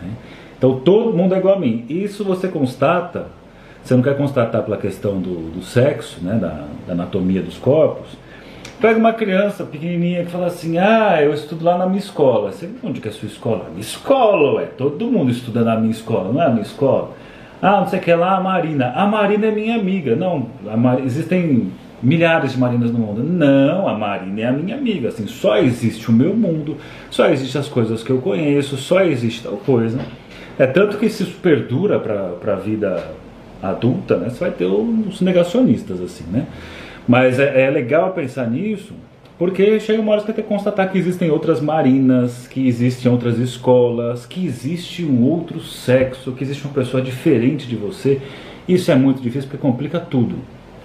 Né? 0.00 0.10
Então 0.56 0.80
todo 0.80 1.16
mundo 1.16 1.34
é 1.34 1.38
igual 1.38 1.56
a 1.56 1.60
mim. 1.60 1.84
Isso 1.88 2.24
você 2.24 2.48
constata, 2.48 3.26
você 3.82 3.94
não 3.94 4.02
quer 4.02 4.16
constatar 4.16 4.62
pela 4.62 4.78
questão 4.78 5.20
do, 5.20 5.50
do 5.50 5.62
sexo, 5.62 6.20
né, 6.22 6.34
da, 6.34 6.64
da, 6.86 6.94
anatomia 6.94 7.42
dos 7.42 7.58
corpos. 7.58 8.16
Pega 8.80 8.98
uma 8.98 9.12
criança 9.12 9.62
pequenininha 9.64 10.24
que 10.24 10.30
fala 10.30 10.46
assim: 10.46 10.78
Ah, 10.78 11.18
eu 11.22 11.34
estudo 11.34 11.64
lá 11.64 11.76
na 11.76 11.86
minha 11.86 11.98
escola. 11.98 12.50
Você, 12.50 12.68
onde 12.82 13.00
que 13.00 13.08
é 13.08 13.10
a 13.10 13.14
sua 13.14 13.28
escola? 13.28 13.66
Minha 13.68 13.80
escola, 13.80 14.54
ué. 14.54 14.66
Todo 14.78 15.06
mundo 15.06 15.30
estuda 15.30 15.62
na 15.62 15.76
minha 15.76 15.92
escola, 15.92 16.32
não 16.32 16.42
é 16.42 16.46
a 16.46 16.50
minha 16.50 16.62
escola? 16.62 17.10
Ah, 17.62 17.80
não 17.80 17.86
sei 17.86 18.00
o 18.00 18.02
que 18.02 18.12
lá, 18.12 18.36
a 18.36 18.40
Marina. 18.40 18.92
A 18.92 19.06
Marina 19.06 19.46
é 19.46 19.50
minha 19.52 19.76
amiga. 19.76 20.16
Não, 20.16 20.48
Mar... 20.76 20.98
existem 20.98 21.70
milhares 22.02 22.52
de 22.52 22.58
marinas 22.58 22.90
no 22.90 22.98
mundo. 22.98 23.22
Não, 23.22 23.88
a 23.88 23.96
Marina 23.96 24.40
é 24.40 24.46
a 24.46 24.52
minha 24.52 24.76
amiga. 24.76 25.08
Assim, 25.08 25.28
só 25.28 25.56
existe 25.58 26.10
o 26.10 26.12
meu 26.12 26.34
mundo, 26.34 26.76
só 27.08 27.28
existem 27.28 27.60
as 27.60 27.68
coisas 27.68 28.02
que 28.02 28.10
eu 28.10 28.18
conheço, 28.18 28.76
só 28.76 29.02
existe 29.02 29.44
tal 29.44 29.56
coisa. 29.58 30.00
É 30.58 30.66
tanto 30.66 30.98
que 30.98 31.08
se 31.08 31.22
isso 31.22 31.38
perdura 31.40 32.00
para 32.00 32.52
a 32.52 32.56
vida 32.56 33.02
adulta, 33.62 34.16
né, 34.16 34.28
você 34.28 34.40
vai 34.40 34.50
ter 34.50 34.64
os 34.64 35.20
negacionistas, 35.20 36.00
assim, 36.00 36.24
né? 36.30 36.46
Mas 37.06 37.38
é, 37.38 37.66
é 37.66 37.70
legal 37.70 38.10
pensar 38.10 38.50
nisso, 38.50 38.92
porque 39.38 39.80
chega 39.80 40.00
uma 40.00 40.12
hora 40.12 40.20
que 40.20 40.26
você 40.26 40.32
tem 40.32 40.44
que 40.44 40.48
constatar 40.48 40.90
que 40.90 40.98
existem 40.98 41.30
outras 41.30 41.60
marinas, 41.60 42.46
que 42.46 42.66
existem 42.66 43.10
outras 43.10 43.38
escolas, 43.38 44.26
que 44.26 44.46
existe 44.46 45.04
um 45.04 45.24
outro 45.24 45.60
sexo, 45.60 46.32
que 46.32 46.44
existe 46.44 46.64
uma 46.64 46.74
pessoa 46.74 47.02
diferente 47.02 47.66
de 47.66 47.76
você. 47.76 48.20
Isso 48.68 48.90
é 48.90 48.94
muito 48.94 49.20
difícil 49.20 49.48
porque 49.48 49.60
complica 49.60 49.98
tudo. 49.98 50.36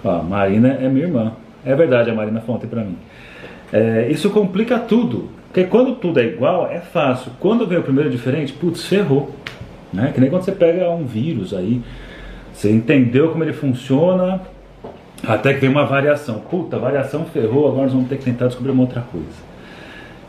Ó, 0.04 0.22
Marina 0.22 0.78
é 0.80 0.88
minha 0.88 1.06
irmã. 1.06 1.32
É 1.64 1.74
verdade, 1.74 2.10
a 2.10 2.14
Marina 2.14 2.40
falou 2.40 2.56
ontem 2.56 2.66
pra 2.66 2.82
mim. 2.82 2.96
É, 3.72 4.08
isso 4.10 4.30
complica 4.30 4.78
tudo. 4.78 5.28
Porque 5.48 5.64
quando 5.64 5.94
tudo 5.96 6.20
é 6.20 6.24
igual, 6.24 6.68
é 6.70 6.80
fácil. 6.80 7.32
Quando 7.38 7.66
vem 7.66 7.78
o 7.78 7.82
primeiro 7.82 8.10
diferente, 8.10 8.52
putz, 8.52 8.84
ferrou. 8.84 9.34
Né? 9.92 10.10
Que 10.14 10.20
nem 10.20 10.28
quando 10.28 10.42
você 10.42 10.52
pega 10.52 10.90
um 10.90 11.04
vírus 11.04 11.54
aí, 11.54 11.80
você 12.52 12.70
entendeu 12.70 13.30
como 13.30 13.44
ele 13.44 13.52
funciona, 13.52 14.40
até 15.26 15.54
que 15.54 15.60
vem 15.60 15.70
uma 15.70 15.84
variação. 15.84 16.38
Puta, 16.38 16.78
variação 16.78 17.24
ferrou, 17.24 17.66
agora 17.66 17.82
nós 17.82 17.92
vamos 17.92 18.08
ter 18.08 18.18
que 18.18 18.24
tentar 18.24 18.46
descobrir 18.46 18.72
uma 18.72 18.82
outra 18.82 19.00
coisa. 19.00 19.48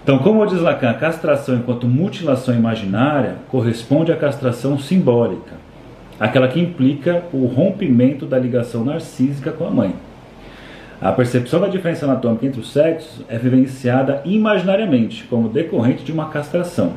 Então, 0.04 0.18
como 0.20 0.46
diz 0.46 0.60
Lacan, 0.60 0.90
a 0.90 0.94
castração 0.94 1.56
enquanto 1.56 1.88
mutilação 1.88 2.56
imaginária 2.56 3.36
corresponde 3.50 4.12
à 4.12 4.16
castração 4.16 4.80
simbólica, 4.80 5.56
aquela 6.20 6.48
que 6.48 6.60
implica 6.60 7.24
o 7.32 7.46
rompimento 7.46 8.26
da 8.26 8.40
ligação 8.40 8.84
narcísica 8.84 9.52
com 9.52 9.68
a 9.68 9.70
mãe. 9.70 9.94
A 11.02 11.12
percepção 11.12 11.62
da 11.62 11.68
diferença 11.68 12.06
anatômica 12.06 12.46
entre 12.46 12.60
os 12.60 12.74
sexos 12.74 13.24
é 13.30 13.38
vivenciada 13.38 14.22
imaginariamente, 14.26 15.24
como 15.30 15.48
decorrente 15.48 16.04
de 16.04 16.12
uma 16.12 16.30
castração. 16.30 16.94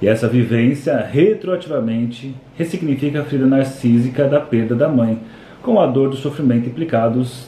E 0.00 0.06
essa 0.06 0.28
vivência 0.28 0.98
retroativamente 0.98 2.34
ressignifica 2.56 3.20
a 3.20 3.24
ferida 3.24 3.48
narcísica 3.48 4.28
da 4.28 4.38
perda 4.38 4.74
da 4.74 4.88
mãe, 4.88 5.18
com 5.64 5.80
a 5.80 5.86
dor 5.86 6.10
do 6.10 6.16
sofrimento 6.16 6.68
implicados, 6.68 7.46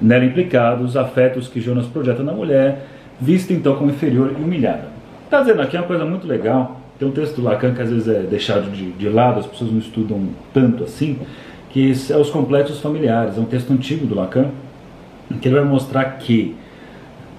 nela 0.00 0.24
implicados, 0.24 0.96
afetos 0.96 1.48
que 1.48 1.60
Jonas 1.60 1.86
projeta 1.86 2.22
na 2.22 2.32
mulher, 2.32 2.86
vista 3.20 3.52
então 3.52 3.74
como 3.76 3.90
inferior 3.90 4.32
e 4.38 4.42
humilhada. 4.42 4.88
Está 5.24 5.40
dizendo 5.40 5.60
aqui 5.60 5.76
uma 5.76 5.86
coisa 5.86 6.04
muito 6.04 6.26
legal, 6.26 6.80
tem 6.98 7.08
um 7.08 7.10
texto 7.10 7.36
do 7.36 7.42
Lacan 7.42 7.74
que 7.74 7.82
às 7.82 7.90
vezes 7.90 8.08
é 8.08 8.20
deixado 8.20 8.70
de, 8.70 8.92
de 8.92 9.08
lado, 9.08 9.40
as 9.40 9.46
pessoas 9.46 9.70
não 9.72 9.78
estudam 9.78 10.28
tanto 10.54 10.84
assim, 10.84 11.18
que 11.70 11.92
é 12.10 12.16
os 12.16 12.30
complexos 12.30 12.80
familiares, 12.80 13.36
é 13.36 13.40
um 13.40 13.44
texto 13.44 13.72
antigo 13.72 14.06
do 14.06 14.14
Lacan, 14.14 14.50
que 15.40 15.48
ele 15.48 15.56
vai 15.56 15.64
mostrar 15.64 16.04
que, 16.18 16.54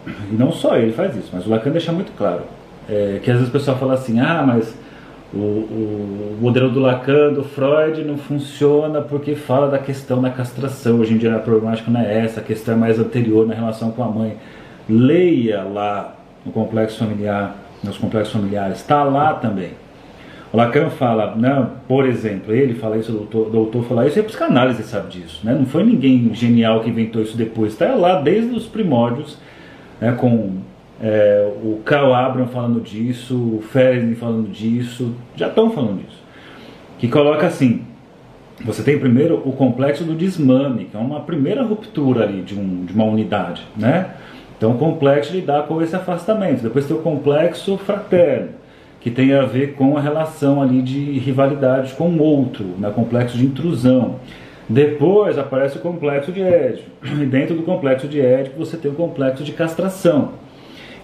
e 0.06 0.36
não 0.36 0.52
só 0.52 0.76
ele 0.78 0.92
faz 0.92 1.16
isso, 1.16 1.30
mas 1.32 1.48
o 1.48 1.50
Lacan 1.50 1.72
deixa 1.72 1.92
muito 1.92 2.12
claro, 2.18 2.42
é, 2.90 3.20
que 3.24 3.32
às 3.32 3.38
vezes 3.38 3.50
o 3.50 3.52
pessoal 3.52 3.78
fala 3.78 3.94
assim, 3.94 4.20
ah, 4.20 4.44
mas 4.46 4.76
o, 5.34 5.38
o, 5.38 6.38
modelo 6.40 6.70
do 6.70 6.80
Lacan, 6.80 7.34
do 7.34 7.44
Freud 7.44 8.04
não 8.04 8.18
funciona 8.18 9.02
porque 9.02 9.36
fala 9.36 9.70
da 9.70 9.78
questão 9.78 10.22
da 10.22 10.30
castração. 10.30 11.00
Hoje 11.00 11.14
em 11.14 11.18
dia 11.18 11.36
a 11.36 11.40
problemática 11.40 11.92
não 11.92 12.00
é 12.00 12.24
essa, 12.24 12.40
a 12.40 12.44
questão 12.44 12.76
é 12.76 12.78
mais 12.78 12.98
anterior 12.98 13.46
na 13.46 13.54
relação 13.54 13.92
com 13.92 14.04
a 14.04 14.08
mãe. 14.08 14.38
Leia 14.90 15.64
lá 15.64 16.16
no 16.46 16.52
complexo 16.52 17.00
familiar, 17.00 17.58
nos 17.84 17.98
complexos 17.98 18.34
familiares, 18.34 18.78
está 18.78 19.04
lá 19.04 19.34
também. 19.34 19.72
O 20.52 20.56
Lacan 20.56 20.90
fala, 20.90 21.36
não, 21.36 21.72
por 21.90 22.06
exemplo, 22.06 22.54
ele 22.54 22.74
fala 22.74 22.98
isso, 22.98 23.12
o 23.12 23.16
doutor, 23.16 23.50
doutor 23.50 23.84
fala 23.84 24.08
isso, 24.08 24.18
e 24.18 24.22
a 24.22 24.24
psicanálise 24.24 24.82
sabe 24.84 25.10
disso. 25.10 25.42
Né? 25.44 25.54
Não 25.54 25.66
foi 25.66 25.84
ninguém 25.84 26.34
genial 26.34 26.80
que 26.80 26.90
inventou 26.90 27.22
isso 27.22 27.36
depois, 27.36 27.74
está 27.74 27.94
lá 27.96 28.22
desde 28.22 28.56
os 28.56 28.66
primórdios, 28.66 29.38
né, 30.00 30.14
com 30.14 30.54
é, 31.02 31.52
o 31.64 31.80
Carl 31.86 32.14
Abram 32.14 32.48
falando 32.48 32.82
disso, 32.82 33.36
o 33.36 33.62
Ferenczi 33.62 34.16
falando 34.16 34.50
disso, 34.50 35.14
já 35.36 35.48
estão 35.48 35.70
falando 35.70 36.04
disso. 36.04 36.24
Que 36.98 37.08
coloca 37.08 37.46
assim: 37.46 37.86
você 38.66 38.82
tem 38.82 38.98
primeiro 38.98 39.42
o 39.46 39.52
complexo 39.52 40.04
do 40.04 40.16
desmame, 40.16 40.86
que 40.86 40.98
é 40.98 41.00
uma 41.00 41.20
primeira 41.20 41.62
ruptura 41.62 42.24
ali 42.24 42.42
de, 42.42 42.58
um, 42.58 42.86
de 42.86 42.94
uma 42.94 43.06
unidade, 43.06 43.64
né? 43.76 44.12
Então, 44.58 44.72
o 44.72 44.78
complexo 44.80 45.34
lidar 45.34 45.68
com 45.68 45.80
esse 45.84 45.96
afastamento. 45.96 46.64
Depois 46.64 46.88
tem 46.88 46.98
o 46.98 47.00
complexo 47.02 47.78
fraterno, 47.78 48.50
que 49.00 49.12
tem 49.12 49.32
a 49.36 49.44
ver 49.44 49.74
com 49.74 49.96
a 49.96 50.02
relação 50.02 50.60
ali 50.60 50.82
de 50.82 51.20
rivalidade 51.20 51.94
com 51.94 52.10
o 52.10 52.20
outro, 52.20 52.66
né? 52.80 52.90
complexo 52.90 53.38
de 53.38 53.46
intrusão. 53.46 54.16
Depois 54.68 55.38
aparece 55.38 55.78
o 55.78 55.80
complexo 55.80 56.32
de 56.32 56.42
Édipo. 56.42 56.90
E 57.22 57.26
dentro 57.28 57.56
do 57.56 57.62
complexo 57.62 58.08
de 58.08 58.20
Édipo 58.20 58.58
você 58.58 58.76
tem 58.76 58.90
o 58.90 58.96
complexo 58.96 59.44
de 59.44 59.52
castração 59.52 60.47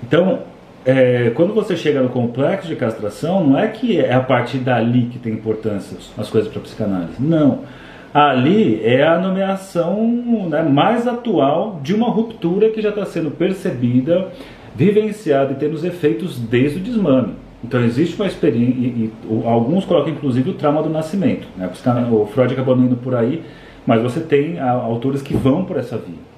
então, 0.07 0.39
é, 0.86 1.31
quando 1.33 1.53
você 1.53 1.77
chega 1.77 2.01
no 2.01 2.10
complexo 2.10 2.67
de 2.67 2.75
castração, 2.75 3.48
não 3.48 3.57
é 3.57 3.67
que 3.67 4.00
é 4.00 4.13
a 4.13 4.19
partir 4.19 4.57
dali 4.57 5.05
que 5.05 5.17
tem 5.17 5.33
importância 5.33 5.98
as 6.17 6.29
coisas 6.29 6.51
para 6.51 6.60
a 6.60 6.63
psicanálise. 6.63 7.15
Não. 7.19 7.60
Ali 8.13 8.81
é 8.83 9.01
a 9.01 9.17
nomeação 9.17 10.05
né, 10.50 10.62
mais 10.62 11.07
atual 11.07 11.79
de 11.81 11.95
uma 11.95 12.10
ruptura 12.10 12.69
que 12.69 12.81
já 12.81 12.89
está 12.89 13.05
sendo 13.05 13.31
percebida, 13.31 14.27
vivenciada 14.75 15.53
e 15.53 15.55
tendo 15.55 15.74
os 15.74 15.83
efeitos 15.83 16.38
desde 16.38 16.77
o 16.77 16.81
desmame. 16.81 17.33
Então 17.63 17.81
existe 17.83 18.15
uma 18.17 18.27
experiência, 18.27 18.77
e, 18.77 18.86
e, 18.86 19.13
alguns 19.45 19.86
colocam 19.86 20.12
inclusive 20.12 20.50
o 20.50 20.53
trauma 20.53 20.83
do 20.83 20.89
nascimento. 20.89 21.48
Né? 21.55 21.72
O 22.12 22.25
Freud 22.25 22.53
acabou 22.53 22.75
indo 22.77 22.98
por 22.98 23.15
aí, 23.15 23.41
mas 23.88 24.01
você 24.01 24.19
tem 24.19 24.60
autores 24.60 25.22
que 25.22 25.33
vão 25.33 25.63
por 25.63 25.77
essa 25.77 25.98
via. 25.98 26.33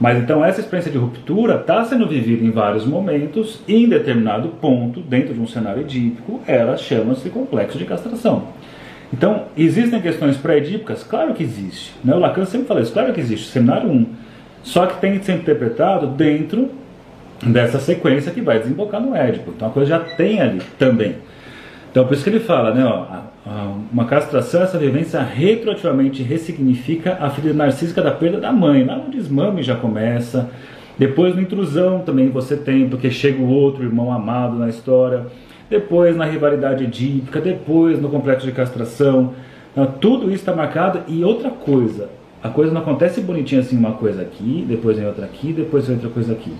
Mas 0.00 0.18
então 0.18 0.42
essa 0.42 0.60
experiência 0.60 0.90
de 0.90 0.96
ruptura 0.96 1.56
está 1.56 1.84
sendo 1.84 2.08
vivida 2.08 2.42
em 2.42 2.50
vários 2.50 2.86
momentos 2.86 3.60
e 3.68 3.84
em 3.84 3.88
determinado 3.88 4.48
ponto, 4.48 5.00
dentro 5.00 5.34
de 5.34 5.40
um 5.40 5.46
cenário 5.46 5.82
edípico, 5.82 6.40
ela 6.46 6.76
chama-se 6.78 7.28
complexo 7.28 7.76
de 7.76 7.84
castração. 7.84 8.44
Então, 9.12 9.46
existem 9.56 10.00
questões 10.00 10.36
pré-edípicas? 10.36 11.02
Claro 11.02 11.34
que 11.34 11.42
existe. 11.42 11.92
Né? 12.02 12.14
O 12.14 12.18
Lacan 12.18 12.46
sempre 12.46 12.68
fala 12.68 12.80
isso, 12.80 12.92
claro 12.92 13.12
que 13.12 13.20
existe, 13.20 13.48
seminário 13.48 13.90
1. 13.90 14.06
Só 14.62 14.86
que 14.86 15.00
tem 15.00 15.18
que 15.18 15.24
ser 15.24 15.34
interpretado 15.34 16.06
dentro 16.06 16.70
dessa 17.42 17.78
sequência 17.78 18.32
que 18.32 18.40
vai 18.40 18.58
desembocar 18.58 19.00
no 19.00 19.14
Édipo. 19.14 19.52
Então 19.54 19.68
a 19.68 19.70
coisa 19.70 19.90
já 19.90 19.98
tem 19.98 20.40
ali 20.40 20.62
também. 20.78 21.16
Então 21.90 22.06
por 22.06 22.14
isso 22.14 22.24
que 22.24 22.30
ele 22.30 22.40
fala, 22.40 22.72
né, 22.72 22.84
ó, 22.84 23.30
uma 23.92 24.04
castração, 24.04 24.62
essa 24.62 24.78
vivência 24.78 25.20
retroativamente 25.20 26.22
ressignifica 26.22 27.18
a 27.20 27.30
ferida 27.30 27.54
narcísica 27.54 28.00
da 28.00 28.10
perda 28.10 28.38
da 28.38 28.52
mãe. 28.52 28.84
Lá 28.84 28.96
no 28.96 29.10
desmame 29.10 29.62
já 29.62 29.74
começa. 29.74 30.50
Depois 30.98 31.34
no 31.34 31.40
intrusão 31.40 32.00
também 32.00 32.28
você 32.28 32.56
tem, 32.56 32.88
porque 32.88 33.10
chega 33.10 33.42
o 33.42 33.48
outro 33.48 33.82
irmão 33.82 34.12
amado 34.12 34.56
na 34.56 34.68
história. 34.68 35.26
Depois 35.68 36.16
na 36.16 36.24
rivalidade 36.24 36.84
edípica, 36.84 37.40
depois 37.40 38.00
no 38.00 38.08
complexo 38.08 38.44
de 38.44 38.52
castração. 38.52 39.34
Então, 39.72 39.86
tudo 39.86 40.26
isso 40.26 40.42
está 40.42 40.54
marcado. 40.54 41.00
E 41.06 41.22
outra 41.24 41.48
coisa, 41.50 42.10
a 42.42 42.48
coisa 42.48 42.72
não 42.72 42.80
acontece 42.80 43.20
bonitinha 43.20 43.60
assim, 43.60 43.78
uma 43.78 43.92
coisa 43.92 44.22
aqui, 44.22 44.64
depois 44.68 44.96
vem 44.96 45.06
outra 45.06 45.24
aqui, 45.24 45.52
depois 45.52 45.86
vem 45.86 45.96
outra 45.96 46.10
coisa 46.10 46.32
aqui. 46.32 46.52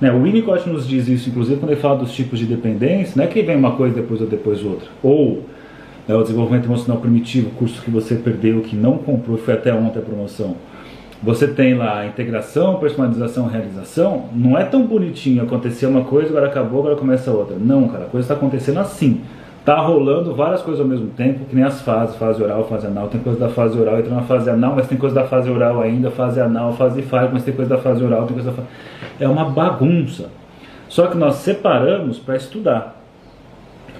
Né, 0.00 0.10
o 0.10 0.22
Winnicott 0.22 0.68
nos 0.68 0.88
diz 0.88 1.08
isso, 1.08 1.28
inclusive, 1.28 1.60
quando 1.60 1.72
ele 1.72 1.80
fala 1.80 1.98
dos 1.98 2.12
tipos 2.12 2.38
de 2.38 2.46
dependência, 2.46 3.12
não 3.16 3.24
é 3.24 3.26
que 3.26 3.42
vem 3.42 3.56
uma 3.56 3.72
coisa 3.72 3.94
depois 3.94 4.20
ou 4.20 4.26
depois 4.26 4.64
outra. 4.64 4.88
Ou 5.02 5.44
né, 6.08 6.14
o 6.14 6.22
desenvolvimento 6.22 6.64
emocional 6.64 7.00
primitivo, 7.00 7.50
curso 7.50 7.82
que 7.82 7.90
você 7.90 8.14
perdeu, 8.14 8.62
que 8.62 8.74
não 8.74 8.96
comprou, 8.96 9.36
foi 9.36 9.54
até 9.54 9.72
ontem 9.74 9.98
a 9.98 10.02
promoção. 10.02 10.56
Você 11.22 11.46
tem 11.46 11.74
lá 11.74 12.06
integração, 12.06 12.76
personalização, 12.76 13.46
realização. 13.46 14.24
Não 14.34 14.56
é 14.56 14.64
tão 14.64 14.86
bonitinho 14.86 15.42
acontecer 15.42 15.84
uma 15.84 16.02
coisa, 16.02 16.30
agora 16.30 16.46
acabou, 16.46 16.80
agora 16.80 16.96
começa 16.96 17.30
outra. 17.30 17.56
Não, 17.58 17.86
cara, 17.88 18.04
a 18.04 18.08
coisa 18.08 18.24
está 18.24 18.34
acontecendo 18.34 18.80
assim. 18.80 19.20
Tá 19.64 19.78
rolando 19.78 20.34
várias 20.34 20.62
coisas 20.62 20.80
ao 20.80 20.86
mesmo 20.86 21.08
tempo, 21.08 21.44
que 21.44 21.54
nem 21.54 21.64
as 21.64 21.82
fases, 21.82 22.16
fase 22.16 22.42
oral, 22.42 22.64
fase 22.64 22.86
anal. 22.86 23.08
Tem 23.08 23.20
coisa 23.20 23.38
da 23.38 23.48
fase 23.48 23.78
oral, 23.78 23.98
entra 23.98 24.14
na 24.14 24.22
fase 24.22 24.48
anal, 24.48 24.74
mas 24.74 24.88
tem 24.88 24.96
coisa 24.96 25.14
da 25.14 25.24
fase 25.24 25.50
oral 25.50 25.80
ainda, 25.80 26.10
fase 26.10 26.40
anal, 26.40 26.72
fase 26.72 27.02
fase, 27.02 27.30
mas 27.32 27.44
tem 27.44 27.54
coisa 27.54 27.76
da 27.76 27.78
fase 27.78 28.02
oral, 28.02 28.24
tem 28.24 28.34
coisa 28.34 28.50
da 28.50 28.56
fase... 28.56 28.68
É 29.20 29.28
uma 29.28 29.44
bagunça. 29.44 30.30
Só 30.88 31.06
que 31.06 31.16
nós 31.16 31.36
separamos 31.36 32.18
para 32.18 32.36
estudar. 32.36 32.96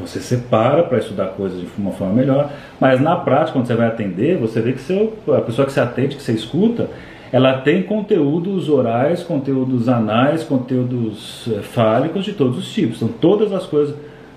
Você 0.00 0.19
separa 0.19 0.83
para 0.83 0.97
estudar 0.97 1.26
coisas 1.29 1.61
de 1.61 1.69
uma 1.76 1.93
forma 1.93 2.14
melhor, 2.14 2.50
mas 2.81 3.00
na 3.00 3.17
prática, 3.17 3.52
quando 3.52 3.67
você 3.67 3.75
vai 3.75 3.87
atender, 3.87 4.38
você 4.38 4.62
vê 4.62 4.73
que 4.73 4.81
seu, 4.81 5.12
a 5.29 5.43
pessoa 5.43 5.67
que 5.67 5.73
você 5.73 5.81
atende, 5.81 6.17
que 6.17 6.23
você 6.23 6.33
escuta, 6.33 6.88
ela 7.31 7.59
tem 7.59 7.83
conteúdos 7.83 8.69
orais, 8.69 9.23
conteúdos 9.23 9.88
anais, 9.88 10.43
conteúdos 10.43 11.49
eh, 11.52 11.61
fálicos 11.61 12.25
de 12.25 12.33
todos 12.33 12.59
os 12.59 12.73
tipos. 12.73 12.99
São 12.99 13.09
todas 13.09 13.52
as 13.52 13.67
coisas. 13.67 13.95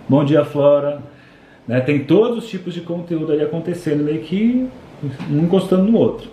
Bom 0.07 0.23
dia, 0.23 0.45
Flora. 0.45 1.12
Né? 1.67 1.79
Tem 1.81 1.99
todos 1.99 2.43
os 2.43 2.49
tipos 2.49 2.73
de 2.73 2.81
conteúdo 2.81 3.31
ali 3.31 3.41
acontecendo, 3.41 4.03
meio 4.03 4.21
que 4.21 4.67
um 5.29 5.39
encostando 5.39 5.83
no 5.83 5.97
outro. 5.97 6.29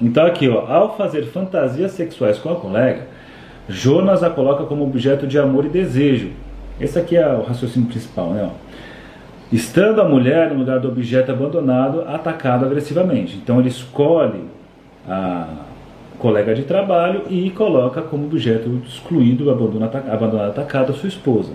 Então 0.00 0.26
aqui, 0.26 0.48
ó, 0.48 0.66
ao 0.66 0.96
fazer 0.96 1.24
fantasias 1.26 1.92
sexuais 1.92 2.38
com 2.38 2.50
a 2.50 2.56
colega, 2.56 3.06
Jonas 3.68 4.22
a 4.22 4.30
coloca 4.30 4.64
como 4.64 4.84
objeto 4.84 5.26
de 5.26 5.38
amor 5.38 5.64
e 5.64 5.68
desejo. 5.68 6.30
Esse 6.80 6.98
aqui 6.98 7.16
é 7.16 7.26
o 7.26 7.42
raciocínio 7.42 7.88
principal, 7.88 8.30
né? 8.30 8.50
Ó. 8.50 8.64
Estando 9.52 10.00
a 10.00 10.08
mulher 10.08 10.50
no 10.50 10.58
lugar 10.58 10.80
do 10.80 10.88
objeto 10.88 11.30
abandonado, 11.30 12.02
atacado 12.08 12.64
agressivamente. 12.64 13.36
Então 13.36 13.60
ele 13.60 13.68
escolhe 13.68 14.44
a 15.08 15.46
colega 16.18 16.54
de 16.54 16.62
trabalho 16.62 17.22
e 17.30 17.50
coloca 17.50 18.02
como 18.02 18.26
objeto 18.26 18.82
excluído, 18.86 19.50
abandonado, 19.50 20.48
atacado 20.48 20.92
a 20.92 20.94
sua 20.94 21.08
esposa. 21.08 21.52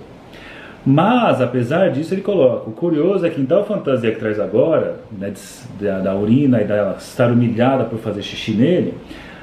Mas, 0.86 1.42
apesar 1.42 1.90
disso, 1.92 2.14
ele 2.14 2.22
coloca: 2.22 2.70
o 2.70 2.74
curioso 2.74 3.26
é 3.26 3.30
que 3.30 3.42
em 3.42 3.46
tal 3.46 3.66
fantasia 3.66 4.12
que 4.12 4.20
traz 4.20 4.40
agora, 4.40 5.00
né, 5.12 5.34
da, 5.80 6.00
da 6.00 6.16
urina 6.16 6.62
e 6.62 6.66
dela 6.66 6.96
estar 6.98 7.32
humilhada 7.32 7.84
por 7.84 8.00
fazer 8.00 8.22
xixi 8.22 8.54
nele, 8.54 8.94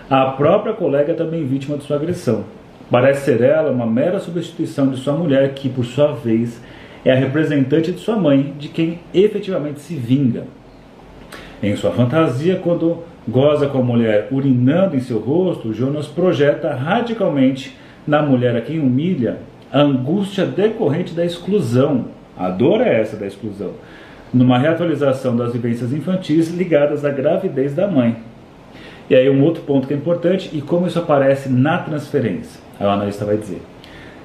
a 0.09 0.27
própria 0.27 0.73
colega 0.73 1.13
é 1.13 1.15
também 1.15 1.47
vítima 1.47 1.77
de 1.77 1.85
sua 1.85 1.97
agressão. 1.97 2.45
Parece 2.91 3.25
ser 3.25 3.43
ela 3.43 3.71
uma 3.71 3.87
mera 3.87 4.21
substituição 4.21 4.89
de 4.89 4.97
sua 4.99 5.13
mulher, 5.13 5.53
que, 5.55 5.69
por 5.69 5.85
sua 5.85 6.13
vez, 6.13 6.61
é 7.05 7.13
a 7.13 7.17
representante 7.17 7.93
de 7.93 7.99
sua 7.99 8.17
mãe, 8.17 8.55
de 8.59 8.69
quem 8.69 9.01
efetivamente 9.13 9.81
se 9.81 9.95
vinga. 9.95 10.45
Em 11.63 11.75
sua 11.75 11.91
fantasia, 11.91 12.57
quando 12.57 12.99
goza 13.27 13.67
com 13.67 13.79
a 13.79 13.83
mulher 13.83 14.29
urinando 14.31 14.95
em 14.95 15.01
seu 15.01 15.19
rosto, 15.19 15.73
Jonas 15.73 16.07
projeta 16.07 16.73
radicalmente 16.75 17.77
na 18.07 18.23
mulher 18.23 18.55
a 18.55 18.61
quem 18.61 18.79
humilha 18.79 19.39
a 19.77 19.83
angústia 19.83 20.47
decorrente 20.47 21.13
da 21.13 21.23
exclusão. 21.23 22.07
A 22.35 22.49
dor 22.49 22.81
é 22.81 22.99
essa 22.99 23.15
da 23.15 23.27
exclusão. 23.27 23.73
Numa 24.33 24.59
reatualização 24.59 25.37
das 25.37 25.53
vivências 25.53 25.93
infantis 25.93 26.49
ligadas 26.49 27.05
à 27.05 27.11
gravidez 27.11 27.75
da 27.75 27.87
mãe. 27.87 28.17
E 29.11 29.15
aí 29.15 29.29
um 29.29 29.45
outro 29.45 29.63
ponto 29.65 29.87
que 29.87 29.93
é 29.93 29.97
importante 29.97 30.49
e 30.55 30.63
como 30.63 30.87
isso 30.87 30.99
aparece 30.99 31.51
na 31.51 31.77
transferência. 31.77 32.59
Aí 32.81 32.87
o 32.87 32.89
analista 32.89 33.27
vai 33.27 33.37
dizer. 33.37 33.61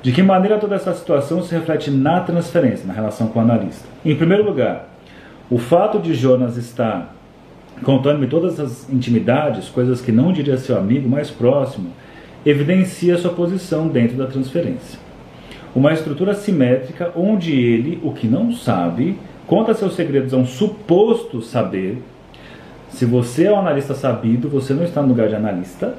De 0.01 0.13
que 0.13 0.23
maneira 0.23 0.57
toda 0.57 0.75
essa 0.75 0.93
situação 0.93 1.43
se 1.43 1.53
reflete 1.53 1.91
na 1.91 2.21
transferência, 2.21 2.87
na 2.87 2.93
relação 2.93 3.27
com 3.27 3.39
o 3.39 3.41
analista? 3.41 3.85
Em 4.05 4.15
primeiro 4.15 4.45
lugar, 4.45 4.87
o 5.49 5.57
fato 5.57 5.99
de 5.99 6.13
Jonas 6.13 6.55
estar 6.55 7.13
contando-me 7.83 8.27
todas 8.27 8.57
as 8.57 8.89
intimidades, 8.89 9.67
coisas 9.67 9.99
que 9.99 10.13
não 10.13 10.31
diria 10.31 10.57
seu 10.57 10.77
amigo 10.77 11.09
mais 11.09 11.29
próximo, 11.29 11.89
evidencia 12.45 13.17
sua 13.17 13.33
posição 13.33 13.89
dentro 13.89 14.15
da 14.15 14.27
transferência 14.27 15.11
uma 15.75 15.93
estrutura 15.93 16.34
simétrica 16.34 17.12
onde 17.15 17.53
ele, 17.53 17.99
o 18.03 18.12
que 18.12 18.27
não 18.27 18.51
sabe, 18.51 19.17
conta 19.47 19.73
seus 19.73 19.95
segredos 19.95 20.34
a 20.34 20.38
um 20.38 20.45
suposto 20.45 21.41
saber. 21.41 21.97
Se 22.89 23.05
você 23.05 23.45
é 23.45 23.51
um 23.51 23.60
analista 23.60 23.93
sabido, 23.93 24.49
você 24.49 24.73
não 24.73 24.84
está 24.84 25.01
no 25.01 25.07
lugar 25.07 25.29
de 25.29 25.36
analista. 25.36 25.95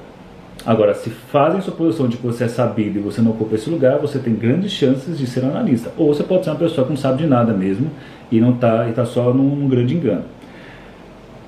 Agora, 0.65 0.95
se 0.95 1.11
fazem 1.11 1.61
suposição 1.61 2.07
de 2.07 2.19
que 2.19 2.27
você 2.27 2.45
é 2.45 2.49
sabido 2.49 2.99
e 2.99 3.03
você 3.03 3.21
não 3.21 3.33
ocupa 3.33 3.55
esse 3.55 3.69
lugar, 3.69 3.99
você 3.99 4.19
tem 4.19 4.35
grandes 4.35 4.71
chances 4.71 5.19
de 5.19 5.27
ser 5.27 5.45
analista. 5.45 5.91
Ou 5.97 6.15
você 6.15 6.23
pode 6.23 6.45
ser 6.45 6.51
uma 6.51 6.57
pessoa 6.57 6.87
que 6.87 6.93
não 6.93 6.97
sabe 6.97 7.23
de 7.23 7.27
nada 7.27 7.53
mesmo 7.53 7.91
e 8.31 8.41
não 8.41 8.51
está 8.51 8.89
está 8.89 9.05
só 9.05 9.33
num, 9.33 9.57
num 9.57 9.69
grande 9.69 9.95
engano. 9.95 10.25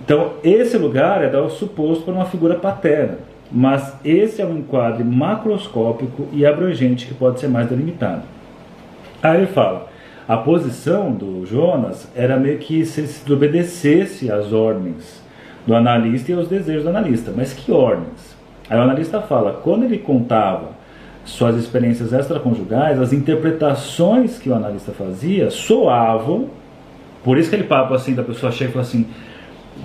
Então, 0.04 0.32
esse 0.42 0.76
lugar 0.76 1.22
é 1.22 1.30
dar 1.30 1.42
o 1.42 1.50
suposto 1.50 2.04
para 2.04 2.14
uma 2.14 2.24
figura 2.24 2.56
paterna. 2.56 3.18
Mas 3.50 3.94
esse 4.04 4.42
é 4.42 4.46
um 4.46 4.58
enquadre 4.58 5.04
macroscópico 5.04 6.26
e 6.32 6.44
abrangente 6.44 7.06
que 7.06 7.14
pode 7.14 7.40
ser 7.40 7.48
mais 7.48 7.68
delimitado. 7.68 8.22
Aí 9.22 9.38
ele 9.38 9.46
fala: 9.46 9.88
a 10.26 10.36
posição 10.36 11.12
do 11.12 11.44
Jonas 11.46 12.08
era 12.14 12.38
meio 12.38 12.58
que 12.58 12.84
se 12.84 13.00
ele 13.00 13.34
obedecesse 13.34 14.30
às 14.30 14.52
ordens 14.52 15.22
do 15.66 15.74
analista 15.74 16.30
e 16.30 16.34
aos 16.34 16.48
desejos 16.48 16.84
do 16.84 16.88
analista. 16.88 17.32
Mas 17.34 17.52
que 17.52 17.70
ordens? 17.70 18.34
Aí 18.68 18.78
o 18.78 18.82
analista 18.82 19.20
fala: 19.20 19.60
quando 19.62 19.84
ele 19.84 19.98
contava 19.98 20.70
suas 21.24 21.56
experiências 21.56 22.12
extraconjugais, 22.12 23.00
as 23.00 23.12
interpretações 23.12 24.38
que 24.38 24.48
o 24.48 24.54
analista 24.54 24.92
fazia 24.92 25.50
soavam. 25.50 26.48
Por 27.22 27.38
isso 27.38 27.48
que 27.48 27.56
ele 27.56 27.64
papo 27.64 27.94
assim 27.94 28.14
da 28.14 28.22
pessoa 28.22 28.52
chega 28.52 28.70
e 28.70 28.72
fala 28.72 28.84
assim: 28.84 29.06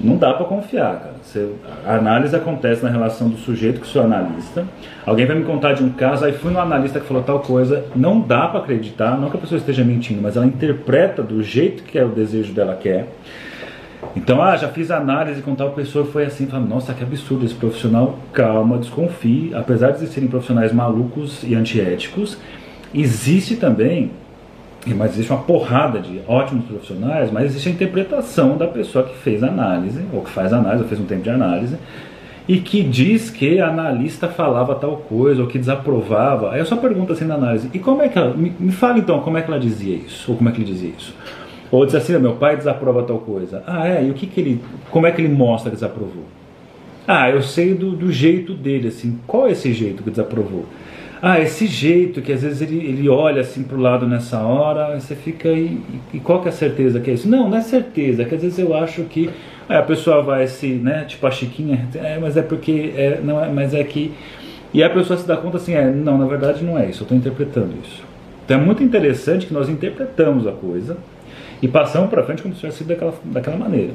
não 0.02 0.18
dá 0.18 0.34
para 0.34 0.46
confiar, 0.46 1.00
cara. 1.00 1.16
Você, 1.22 1.50
a 1.86 1.96
análise 1.96 2.36
acontece 2.36 2.84
na 2.84 2.90
relação 2.90 3.28
do 3.30 3.38
sujeito 3.38 3.80
com 3.80 3.86
o 3.86 3.90
seu 3.90 4.04
analista. 4.04 4.66
Alguém 5.06 5.26
vai 5.26 5.36
me 5.36 5.44
contar 5.44 5.74
de 5.74 5.84
um 5.84 5.90
caso, 5.90 6.24
aí 6.26 6.32
fui 6.32 6.52
no 6.52 6.60
analista 6.60 7.00
que 7.00 7.06
falou 7.06 7.24
tal 7.24 7.40
coisa. 7.40 7.86
Não 7.96 8.22
dá 8.22 8.48
para 8.48 8.62
acreditar, 8.62 9.18
não 9.20 9.30
que 9.30 9.38
a 9.38 9.40
pessoa 9.40 9.58
esteja 9.58 9.84
mentindo, 9.84 10.22
mas 10.22 10.38
ela 10.38 10.46
interpreta 10.46 11.22
do 11.22 11.44
jeito 11.44 11.84
que 11.84 11.98
é 11.98 12.06
o 12.06 12.10
desejo 12.10 12.54
dela 12.54 12.76
quer. 12.76 13.08
Então, 14.16 14.42
ah, 14.42 14.56
já 14.56 14.70
fiz 14.70 14.90
análise 14.92 15.42
com 15.42 15.54
tal 15.54 15.72
pessoa, 15.72 16.06
foi 16.06 16.26
assim, 16.26 16.48
fala, 16.48 16.66
nossa, 16.66 16.94
que 16.94 17.04
absurdo 17.04 17.46
esse 17.46 17.56
profissional. 17.56 18.18
Calma, 18.32 18.78
desconfie. 18.78 19.52
Apesar 19.54 19.92
de 19.92 19.98
existirem 19.98 20.30
profissionais 20.30 20.72
malucos 20.72 21.44
e 21.44 21.54
antiéticos, 21.54 22.38
existe 22.94 23.58
também 23.58 24.12
mas 24.88 25.14
existe 25.14 25.32
uma 25.32 25.42
porrada 25.42 26.00
de 26.00 26.22
ótimos 26.28 26.66
profissionais, 26.66 27.32
mas 27.32 27.46
existe 27.46 27.70
a 27.70 27.72
interpretação 27.72 28.58
da 28.58 28.68
pessoa 28.68 29.04
que 29.04 29.16
fez 29.18 29.44
análise, 29.44 30.02
ou 30.14 30.22
que 30.22 30.30
faz 30.30 30.54
análise, 30.54 30.84
ou 30.84 30.90
fez 30.90 31.02
um 31.02 31.06
tempo 31.06 31.22
de 31.22 31.30
análise, 31.30 31.78
e 32.48 32.58
que 32.58 32.82
diz 32.82 33.30
que 33.30 33.60
analista 33.60 34.28
falava 34.28 34.74
tal 34.76 34.98
coisa, 34.98 35.42
ou 35.42 35.48
que 35.48 35.60
desaprovava. 35.60 36.52
Aí 36.52 36.60
eu 36.60 36.66
só 36.66 36.78
pergunto 36.78 37.14
assim 37.14 37.26
na 37.26 37.36
análise, 37.36 37.70
e 37.74 37.80
como 37.80 38.02
é 38.02 38.08
que 38.08 38.18
ela, 38.18 38.34
me, 38.34 38.54
me 38.60 38.72
fala 38.72 38.98
então 38.98 39.20
como 39.20 39.38
é 39.38 39.42
que 39.42 39.52
ela 39.52 39.60
dizia 39.60 39.96
isso, 39.96 40.32
ou 40.32 40.38
como 40.38 40.50
é 40.50 40.52
que 40.52 40.60
ele 40.60 40.72
dizia 40.72 40.94
isso. 40.98 41.14
Ou 41.72 41.86
diz 41.86 41.94
assim, 41.94 42.18
meu 42.18 42.34
pai 42.34 42.58
desaprova 42.58 43.04
tal 43.04 43.20
coisa. 43.20 43.62
Ah, 43.68 43.88
é, 43.88 44.04
e 44.04 44.10
o 44.10 44.14
que 44.14 44.26
que 44.26 44.42
ele, 44.42 44.62
como 44.90 45.06
é 45.06 45.12
que 45.12 45.22
ele 45.22 45.32
mostra 45.32 45.70
que 45.70 45.76
desaprovou? 45.76 46.24
Ah, 47.08 47.30
eu 47.30 47.42
sei 47.42 47.74
do, 47.74 47.92
do 47.92 48.12
jeito 48.12 48.54
dele, 48.54 48.88
assim, 48.88 49.20
qual 49.28 49.48
é 49.48 49.52
esse 49.52 49.74
jeito 49.74 50.04
que 50.04 50.10
desaprovou? 50.10 50.66
Ah, 51.22 51.40
esse 51.40 51.68
jeito 51.68 52.22
que 52.22 52.32
às 52.32 52.44
vezes 52.44 52.62
ele, 52.62 52.78
ele 52.78 53.10
olha 53.10 53.42
assim 53.42 53.62
pro 53.62 53.78
lado 53.78 54.08
nessa 54.08 54.40
hora, 54.40 54.98
você 54.98 55.16
fica 55.16 55.50
e, 55.50 55.82
e 56.14 56.20
qual 56.20 56.42
que 56.42 56.48
é 56.48 56.50
a 56.50 56.54
certeza 56.54 57.00
que 57.02 57.12
é 57.12 57.14
isso? 57.14 57.28
Não, 57.28 57.50
não 57.50 57.58
é 57.58 57.62
certeza, 57.62 58.24
que 58.24 58.36
às 58.36 58.42
vezes 58.42 58.58
eu 58.58 58.74
acho 58.74 59.04
que 59.04 59.30
é, 59.68 59.76
a 59.76 59.84
pessoa 59.84 60.22
vai 60.22 60.48
se, 60.48 60.68
né, 60.68 61.04
tipo 61.06 61.28
a 61.28 61.32
Chiquinha, 61.32 61.90
é, 61.96 62.18
mas 62.18 62.38
é 62.38 62.42
porque, 62.42 62.94
é, 62.96 63.20
não 63.22 63.44
é, 63.44 63.50
mas 63.50 63.74
é 63.74 63.84
que, 63.84 64.14
e 64.74 64.82
a 64.82 64.90
pessoa 64.90 65.20
se 65.20 65.28
dá 65.28 65.36
conta 65.36 65.58
assim, 65.58 65.74
é, 65.74 65.92
não, 65.92 66.18
na 66.18 66.26
verdade 66.26 66.64
não 66.64 66.78
é 66.80 66.90
isso, 66.90 67.02
eu 67.02 67.04
estou 67.04 67.18
interpretando 67.18 67.74
isso. 67.84 68.02
Então 68.46 68.58
é 68.58 68.64
muito 68.64 68.82
interessante 68.82 69.46
que 69.46 69.54
nós 69.54 69.68
interpretamos 69.68 70.48
a 70.48 70.54
coisa 70.54 70.98
e 71.62 71.68
passamos 71.68 72.10
para 72.10 72.24
frente 72.24 72.42
como 72.42 72.54
se 72.54 72.62
tivesse 72.62 72.78
sido 72.80 72.88
daquela, 72.88 73.14
daquela 73.26 73.58
maneira. 73.58 73.92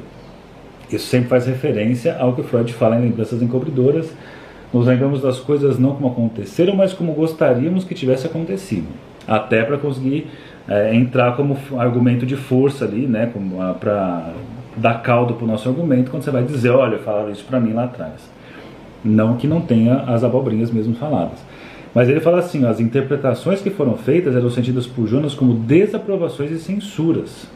Isso 0.93 1.07
sempre 1.07 1.29
faz 1.31 1.47
referência 1.47 2.17
ao 2.19 2.35
que 2.35 2.43
Freud 2.43 2.73
fala 2.75 2.97
em 2.97 3.03
Lembranças 3.03 3.41
Encobridoras, 3.41 4.13
nos 4.75 4.89
lembramos 4.89 5.23
das 5.23 5.39
coisas 5.39 5.79
não 5.79 5.95
como 5.95 6.09
aconteceram, 6.09 6.75
mas 6.75 6.93
como 6.93 7.13
gostaríamos 7.13 7.85
que 7.85 7.95
tivesse 7.95 8.27
acontecido. 8.27 8.89
Até 9.27 9.63
para 9.63 9.79
conseguir 9.79 10.27
é, 10.69 10.93
entrar 10.93 11.37
como 11.37 11.57
argumento 11.79 12.27
de 12.27 12.35
força 12.35 12.85
ali, 12.85 13.07
né, 13.07 13.33
para 13.79 14.33
dar 14.77 15.01
caldo 15.01 15.35
para 15.35 15.45
o 15.45 15.47
nosso 15.47 15.69
argumento 15.69 16.11
quando 16.11 16.25
você 16.25 16.31
vai 16.33 16.43
dizer, 16.43 16.71
olha, 16.71 16.99
falaram 16.99 17.31
isso 17.31 17.45
para 17.45 17.61
mim 17.61 17.73
lá 17.73 17.85
atrás. 17.85 18.29
Não 19.05 19.37
que 19.37 19.47
não 19.47 19.61
tenha 19.61 19.95
as 20.09 20.25
abobrinhas 20.25 20.73
mesmo 20.73 20.97
faladas. 20.97 21.39
Mas 21.95 22.09
ele 22.09 22.19
fala 22.19 22.41
assim, 22.41 22.67
as 22.67 22.81
interpretações 22.81 23.61
que 23.61 23.71
foram 23.71 23.97
feitas 23.97 24.35
eram 24.35 24.51
sentidas 24.51 24.89
por 24.89 25.07
Jonas 25.07 25.35
como 25.35 25.55
desaprovações 25.55 26.51
e 26.51 26.59
censuras. 26.59 27.47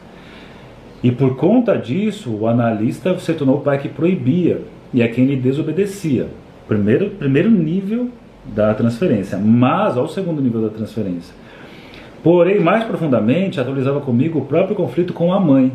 E 1.03 1.11
por 1.11 1.35
conta 1.35 1.77
disso, 1.77 2.33
o 2.33 2.47
analista 2.47 3.17
se 3.19 3.33
tornou 3.33 3.57
o 3.57 3.61
pai 3.61 3.77
que 3.77 3.89
proibia 3.89 4.61
e 4.93 5.03
a 5.03 5.09
quem 5.09 5.25
lhe 5.25 5.35
desobedecia. 5.35 6.27
Primeiro, 6.69 7.09
primeiro 7.09 7.49
nível 7.49 8.09
da 8.45 8.75
transferência, 8.75 9.39
mas 9.39 9.97
ao 9.97 10.07
segundo 10.07 10.39
nível 10.39 10.61
da 10.61 10.69
transferência. 10.69 11.33
Porém, 12.23 12.59
mais 12.59 12.83
profundamente, 12.83 13.59
atualizava 13.59 13.99
comigo 13.99 14.37
o 14.37 14.45
próprio 14.45 14.75
conflito 14.75 15.11
com 15.11 15.33
a 15.33 15.39
mãe, 15.39 15.73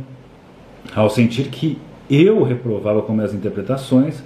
ao 0.94 1.10
sentir 1.10 1.48
que 1.48 1.78
eu 2.08 2.44
reprovava 2.44 3.02
com 3.02 3.12
minhas 3.12 3.34
interpretações, 3.34 4.22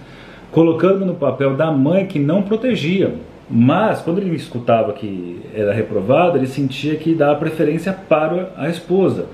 colocando 0.52 1.06
no 1.06 1.14
papel 1.14 1.56
da 1.56 1.72
mãe 1.72 2.06
que 2.06 2.18
não 2.18 2.42
protegia. 2.42 3.14
Mas, 3.50 4.02
quando 4.02 4.18
ele 4.18 4.36
escutava 4.36 4.92
que 4.92 5.40
era 5.54 5.72
reprovado, 5.72 6.36
ele 6.36 6.46
sentia 6.46 6.96
que 6.96 7.14
dava 7.14 7.38
preferência 7.38 7.94
para 7.94 8.52
a 8.58 8.68
esposa. 8.68 9.24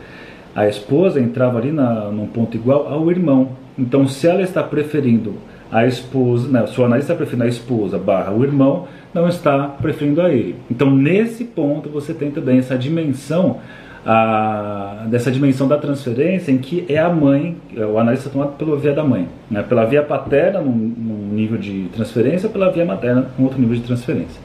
A 0.55 0.69
esposa 0.69 1.21
entrava 1.21 1.59
ali 1.59 1.73
na, 1.73 2.13
num 2.13 2.29
ponto 2.29 2.57
igual 2.57 2.87
ao 2.87 3.11
irmão. 3.11 3.49
Então, 3.77 4.07
se 4.07 4.29
ela 4.29 4.43
está 4.43 4.63
preferindo 4.63 5.35
a 5.75 5.85
esposa, 5.89 6.47
né, 6.47 6.61
o 6.61 6.85
analista 6.85 7.13
está 7.13 7.15
preferindo 7.17 7.43
a 7.43 7.49
esposa 7.49 7.99
barra 7.99 8.31
o 8.33 8.45
irmão, 8.45 8.87
não 9.13 9.27
está 9.27 9.67
preferindo 9.67 10.23
a 10.23 10.33
ele. 10.33 10.55
Então, 10.71 10.89
nesse 10.89 11.45
ponto, 11.45 11.89
você 11.89 12.15
tem 12.15 12.31
também 12.31 12.59
essa 12.59 12.79
dimensão, 12.79 13.59
a, 14.07 15.05
dessa 15.09 15.33
dimensão 15.33 15.67
da 15.67 15.77
transferência, 15.77 16.53
em 16.53 16.59
que 16.59 16.85
é 16.89 16.97
a 16.97 17.09
mãe, 17.09 17.57
é 17.77 17.85
o 17.85 17.99
analista 17.99 18.31
tomado 18.31 18.53
pela 18.53 18.77
via 18.77 18.93
da 18.93 19.03
mãe, 19.03 19.27
né, 19.51 19.65
pela 19.65 19.85
via 19.85 20.01
paterna, 20.01 20.61
num, 20.61 20.71
num 20.71 21.35
nível 21.35 21.59
de 21.59 21.89
transferência, 21.93 22.49
pela 22.49 22.71
via 22.71 22.85
materna, 22.85 23.27
num 23.37 23.43
outro 23.43 23.61
nível 23.61 23.75
de 23.75 23.83
transferência. 23.83 24.41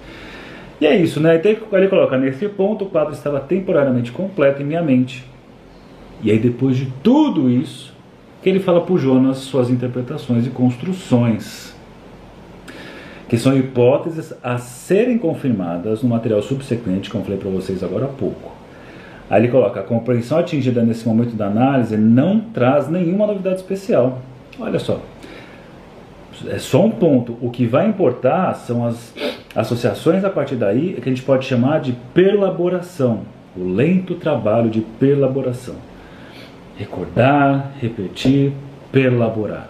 E 0.82 0.88
é 0.88 0.96
isso, 0.96 1.20
né? 1.20 1.36
Então 1.36 1.52
ele 1.74 1.88
coloca 1.90 2.18
nesse 2.18 2.48
ponto, 2.50 2.86
o 2.86 2.90
quadro 2.90 3.14
estava 3.14 3.40
temporariamente 3.40 4.12
completo 4.12 4.64
em 4.64 4.66
minha 4.66 4.82
mente. 4.82 5.24
E 6.24 6.32
aí, 6.32 6.40
depois 6.40 6.76
de 6.76 6.88
tudo 7.04 7.52
isso, 7.52 7.94
que 8.42 8.50
ele 8.50 8.60
fala 8.60 8.82
para 8.82 8.96
Jonas 8.98 9.38
suas 9.38 9.70
interpretações 9.70 10.48
e 10.48 10.50
construções, 10.50 11.76
que 13.28 13.38
são 13.38 13.56
hipóteses 13.58 14.34
a 14.42 14.58
serem 14.58 15.18
confirmadas 15.18 16.02
no 16.02 16.10
material 16.10 16.42
subsequente, 16.42 17.10
como 17.10 17.22
eu 17.22 17.26
falei 17.26 17.40
para 17.40 17.50
vocês 17.50 17.84
agora 17.84 18.06
há 18.06 18.10
pouco. 18.10 18.52
Aí 19.30 19.42
ele 19.42 19.52
coloca: 19.52 19.82
a 19.82 19.84
compreensão 19.84 20.40
atingida 20.40 20.82
nesse 20.82 21.08
momento 21.08 21.36
da 21.36 21.48
análise 21.48 21.96
não 21.98 22.40
traz 22.40 22.90
nenhuma 22.90 23.28
novidade 23.28 23.58
especial. 23.58 24.22
Olha 24.58 24.80
só, 24.80 25.02
é 26.48 26.58
só 26.58 26.84
um 26.84 26.92
ponto. 26.92 27.38
O 27.42 27.52
que 27.52 27.66
vai 27.66 27.88
importar 27.88 28.54
são 28.56 28.86
as 28.86 29.14
associações 29.56 30.24
a 30.24 30.30
partir 30.30 30.56
daí 30.56 30.94
que 30.94 31.10
a 31.10 31.14
gente 31.14 31.22
pode 31.22 31.46
chamar 31.46 31.82
de 31.82 31.94
perlaboração, 32.14 33.22
o 33.56 33.64
lento 33.64 34.16
trabalho 34.16 34.70
de 34.70 34.82
perlaboração 34.82 35.89
recordar, 36.80 37.74
repetir, 37.80 38.54
perlaborar. 38.90 39.70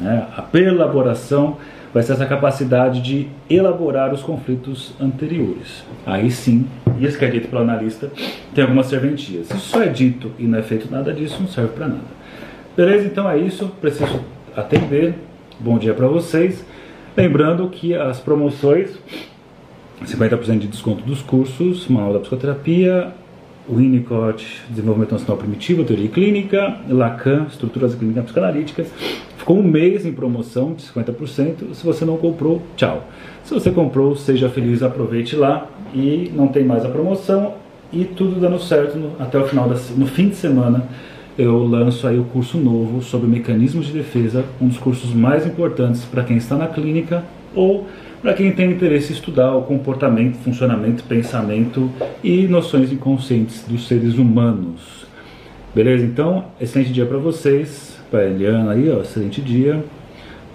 Né? 0.00 0.26
A 0.34 0.40
perlaboração 0.40 1.58
vai 1.92 2.02
ser 2.02 2.12
essa 2.12 2.24
capacidade 2.24 3.02
de 3.02 3.28
elaborar 3.50 4.12
os 4.12 4.22
conflitos 4.22 4.94
anteriores. 4.98 5.84
Aí 6.06 6.30
sim, 6.30 6.66
isso 6.98 7.18
que 7.18 7.24
é 7.24 7.28
dito 7.28 7.48
pelo 7.48 7.62
analista, 7.62 8.10
tem 8.54 8.64
algumas 8.64 8.86
serventias. 8.86 9.48
Se 9.48 9.58
só 9.58 9.82
é 9.82 9.88
dito 9.88 10.32
e 10.38 10.44
não 10.44 10.58
é 10.58 10.62
feito 10.62 10.90
nada 10.90 11.12
disso, 11.12 11.36
não 11.40 11.48
serve 11.48 11.72
para 11.74 11.86
nada. 11.86 12.18
Beleza? 12.74 13.06
Então 13.06 13.28
é 13.28 13.36
isso. 13.36 13.68
Preciso 13.80 14.20
atender. 14.56 15.14
Bom 15.60 15.78
dia 15.78 15.92
para 15.92 16.06
vocês. 16.06 16.64
Lembrando 17.16 17.68
que 17.68 17.94
as 17.94 18.20
promoções, 18.20 18.96
50% 20.04 20.58
de 20.60 20.68
desconto 20.68 21.02
dos 21.02 21.20
cursos, 21.20 21.88
Manual 21.88 22.14
da 22.14 22.20
Psicoterapia, 22.20 23.12
Winnicott, 23.70 24.62
Desenvolvimento 24.68 25.12
Nacional 25.12 25.36
Primitivo, 25.36 25.84
Teoria 25.84 26.08
Clínica, 26.08 26.78
Lacan, 26.88 27.46
Estruturas 27.48 27.94
Clínicas 27.94 28.24
Psicanalíticas. 28.24 28.88
Ficou 29.36 29.58
um 29.58 29.62
mês 29.62 30.04
em 30.04 30.12
promoção 30.12 30.74
de 30.74 30.82
50%. 30.82 31.74
Se 31.74 31.84
você 31.84 32.04
não 32.04 32.16
comprou, 32.16 32.62
tchau. 32.76 33.08
Se 33.44 33.54
você 33.54 33.70
comprou, 33.70 34.16
seja 34.16 34.48
feliz, 34.48 34.82
aproveite 34.82 35.36
lá. 35.36 35.66
E 35.94 36.30
não 36.34 36.48
tem 36.48 36.64
mais 36.64 36.84
a 36.84 36.88
promoção. 36.88 37.54
E 37.92 38.04
tudo 38.04 38.40
dando 38.40 38.58
certo 38.58 38.98
no, 38.98 39.12
até 39.18 39.38
o 39.38 39.46
final, 39.46 39.68
da, 39.68 39.76
no 39.96 40.06
fim 40.06 40.28
de 40.28 40.36
semana, 40.36 40.86
eu 41.38 41.64
lanço 41.64 42.06
aí 42.06 42.18
o 42.18 42.24
curso 42.24 42.58
novo 42.58 43.00
sobre 43.00 43.28
mecanismos 43.28 43.86
de 43.86 43.92
defesa, 43.92 44.44
um 44.60 44.68
dos 44.68 44.76
cursos 44.76 45.14
mais 45.14 45.46
importantes 45.46 46.04
para 46.04 46.24
quem 46.24 46.36
está 46.36 46.56
na 46.56 46.66
clínica 46.66 47.24
ou 47.54 47.86
para 48.20 48.34
quem 48.34 48.50
tem 48.52 48.70
interesse 48.70 49.12
em 49.12 49.16
estudar 49.16 49.54
o 49.54 49.62
comportamento, 49.62 50.36
funcionamento, 50.38 51.04
pensamento 51.04 51.90
e 52.22 52.46
noções 52.48 52.92
inconscientes 52.92 53.64
dos 53.66 53.86
seres 53.86 54.18
humanos. 54.18 55.06
Beleza? 55.74 56.04
Então, 56.04 56.44
excelente 56.60 56.92
dia 56.92 57.06
para 57.06 57.18
vocês. 57.18 57.98
Para 58.10 58.24
Eliana 58.24 58.72
aí, 58.72 58.90
ó, 58.90 59.02
excelente 59.02 59.40
dia. 59.40 59.84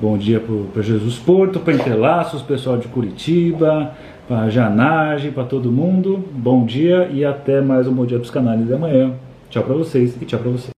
Bom 0.02 0.17
dia 0.17 0.41
para 0.73 0.82
Jesus 0.82 1.17
Porto, 1.17 1.60
para 1.60 1.73
Interlaços, 1.73 2.41
pessoal 2.41 2.78
de 2.78 2.88
Curitiba, 2.88 3.93
para 4.28 4.49
Janage, 4.49 5.32
para 5.32 5.43
todo 5.43 5.71
mundo. 5.71 6.26
Bom 6.32 6.65
dia 6.65 7.08
e 7.13 7.23
até 7.23 7.62
mais 7.62 7.88
um 7.88 7.93
Bom 7.93 8.06
Dia 8.06 8.19
Psicanálise 8.19 8.73
amanhã. 8.73 9.13
Tchau 9.49 9.63
para 9.63 9.76
vocês 9.76 10.17
e 10.19 10.26
tchau 10.26 10.39
para 10.39 10.49
vocês. 10.49 10.71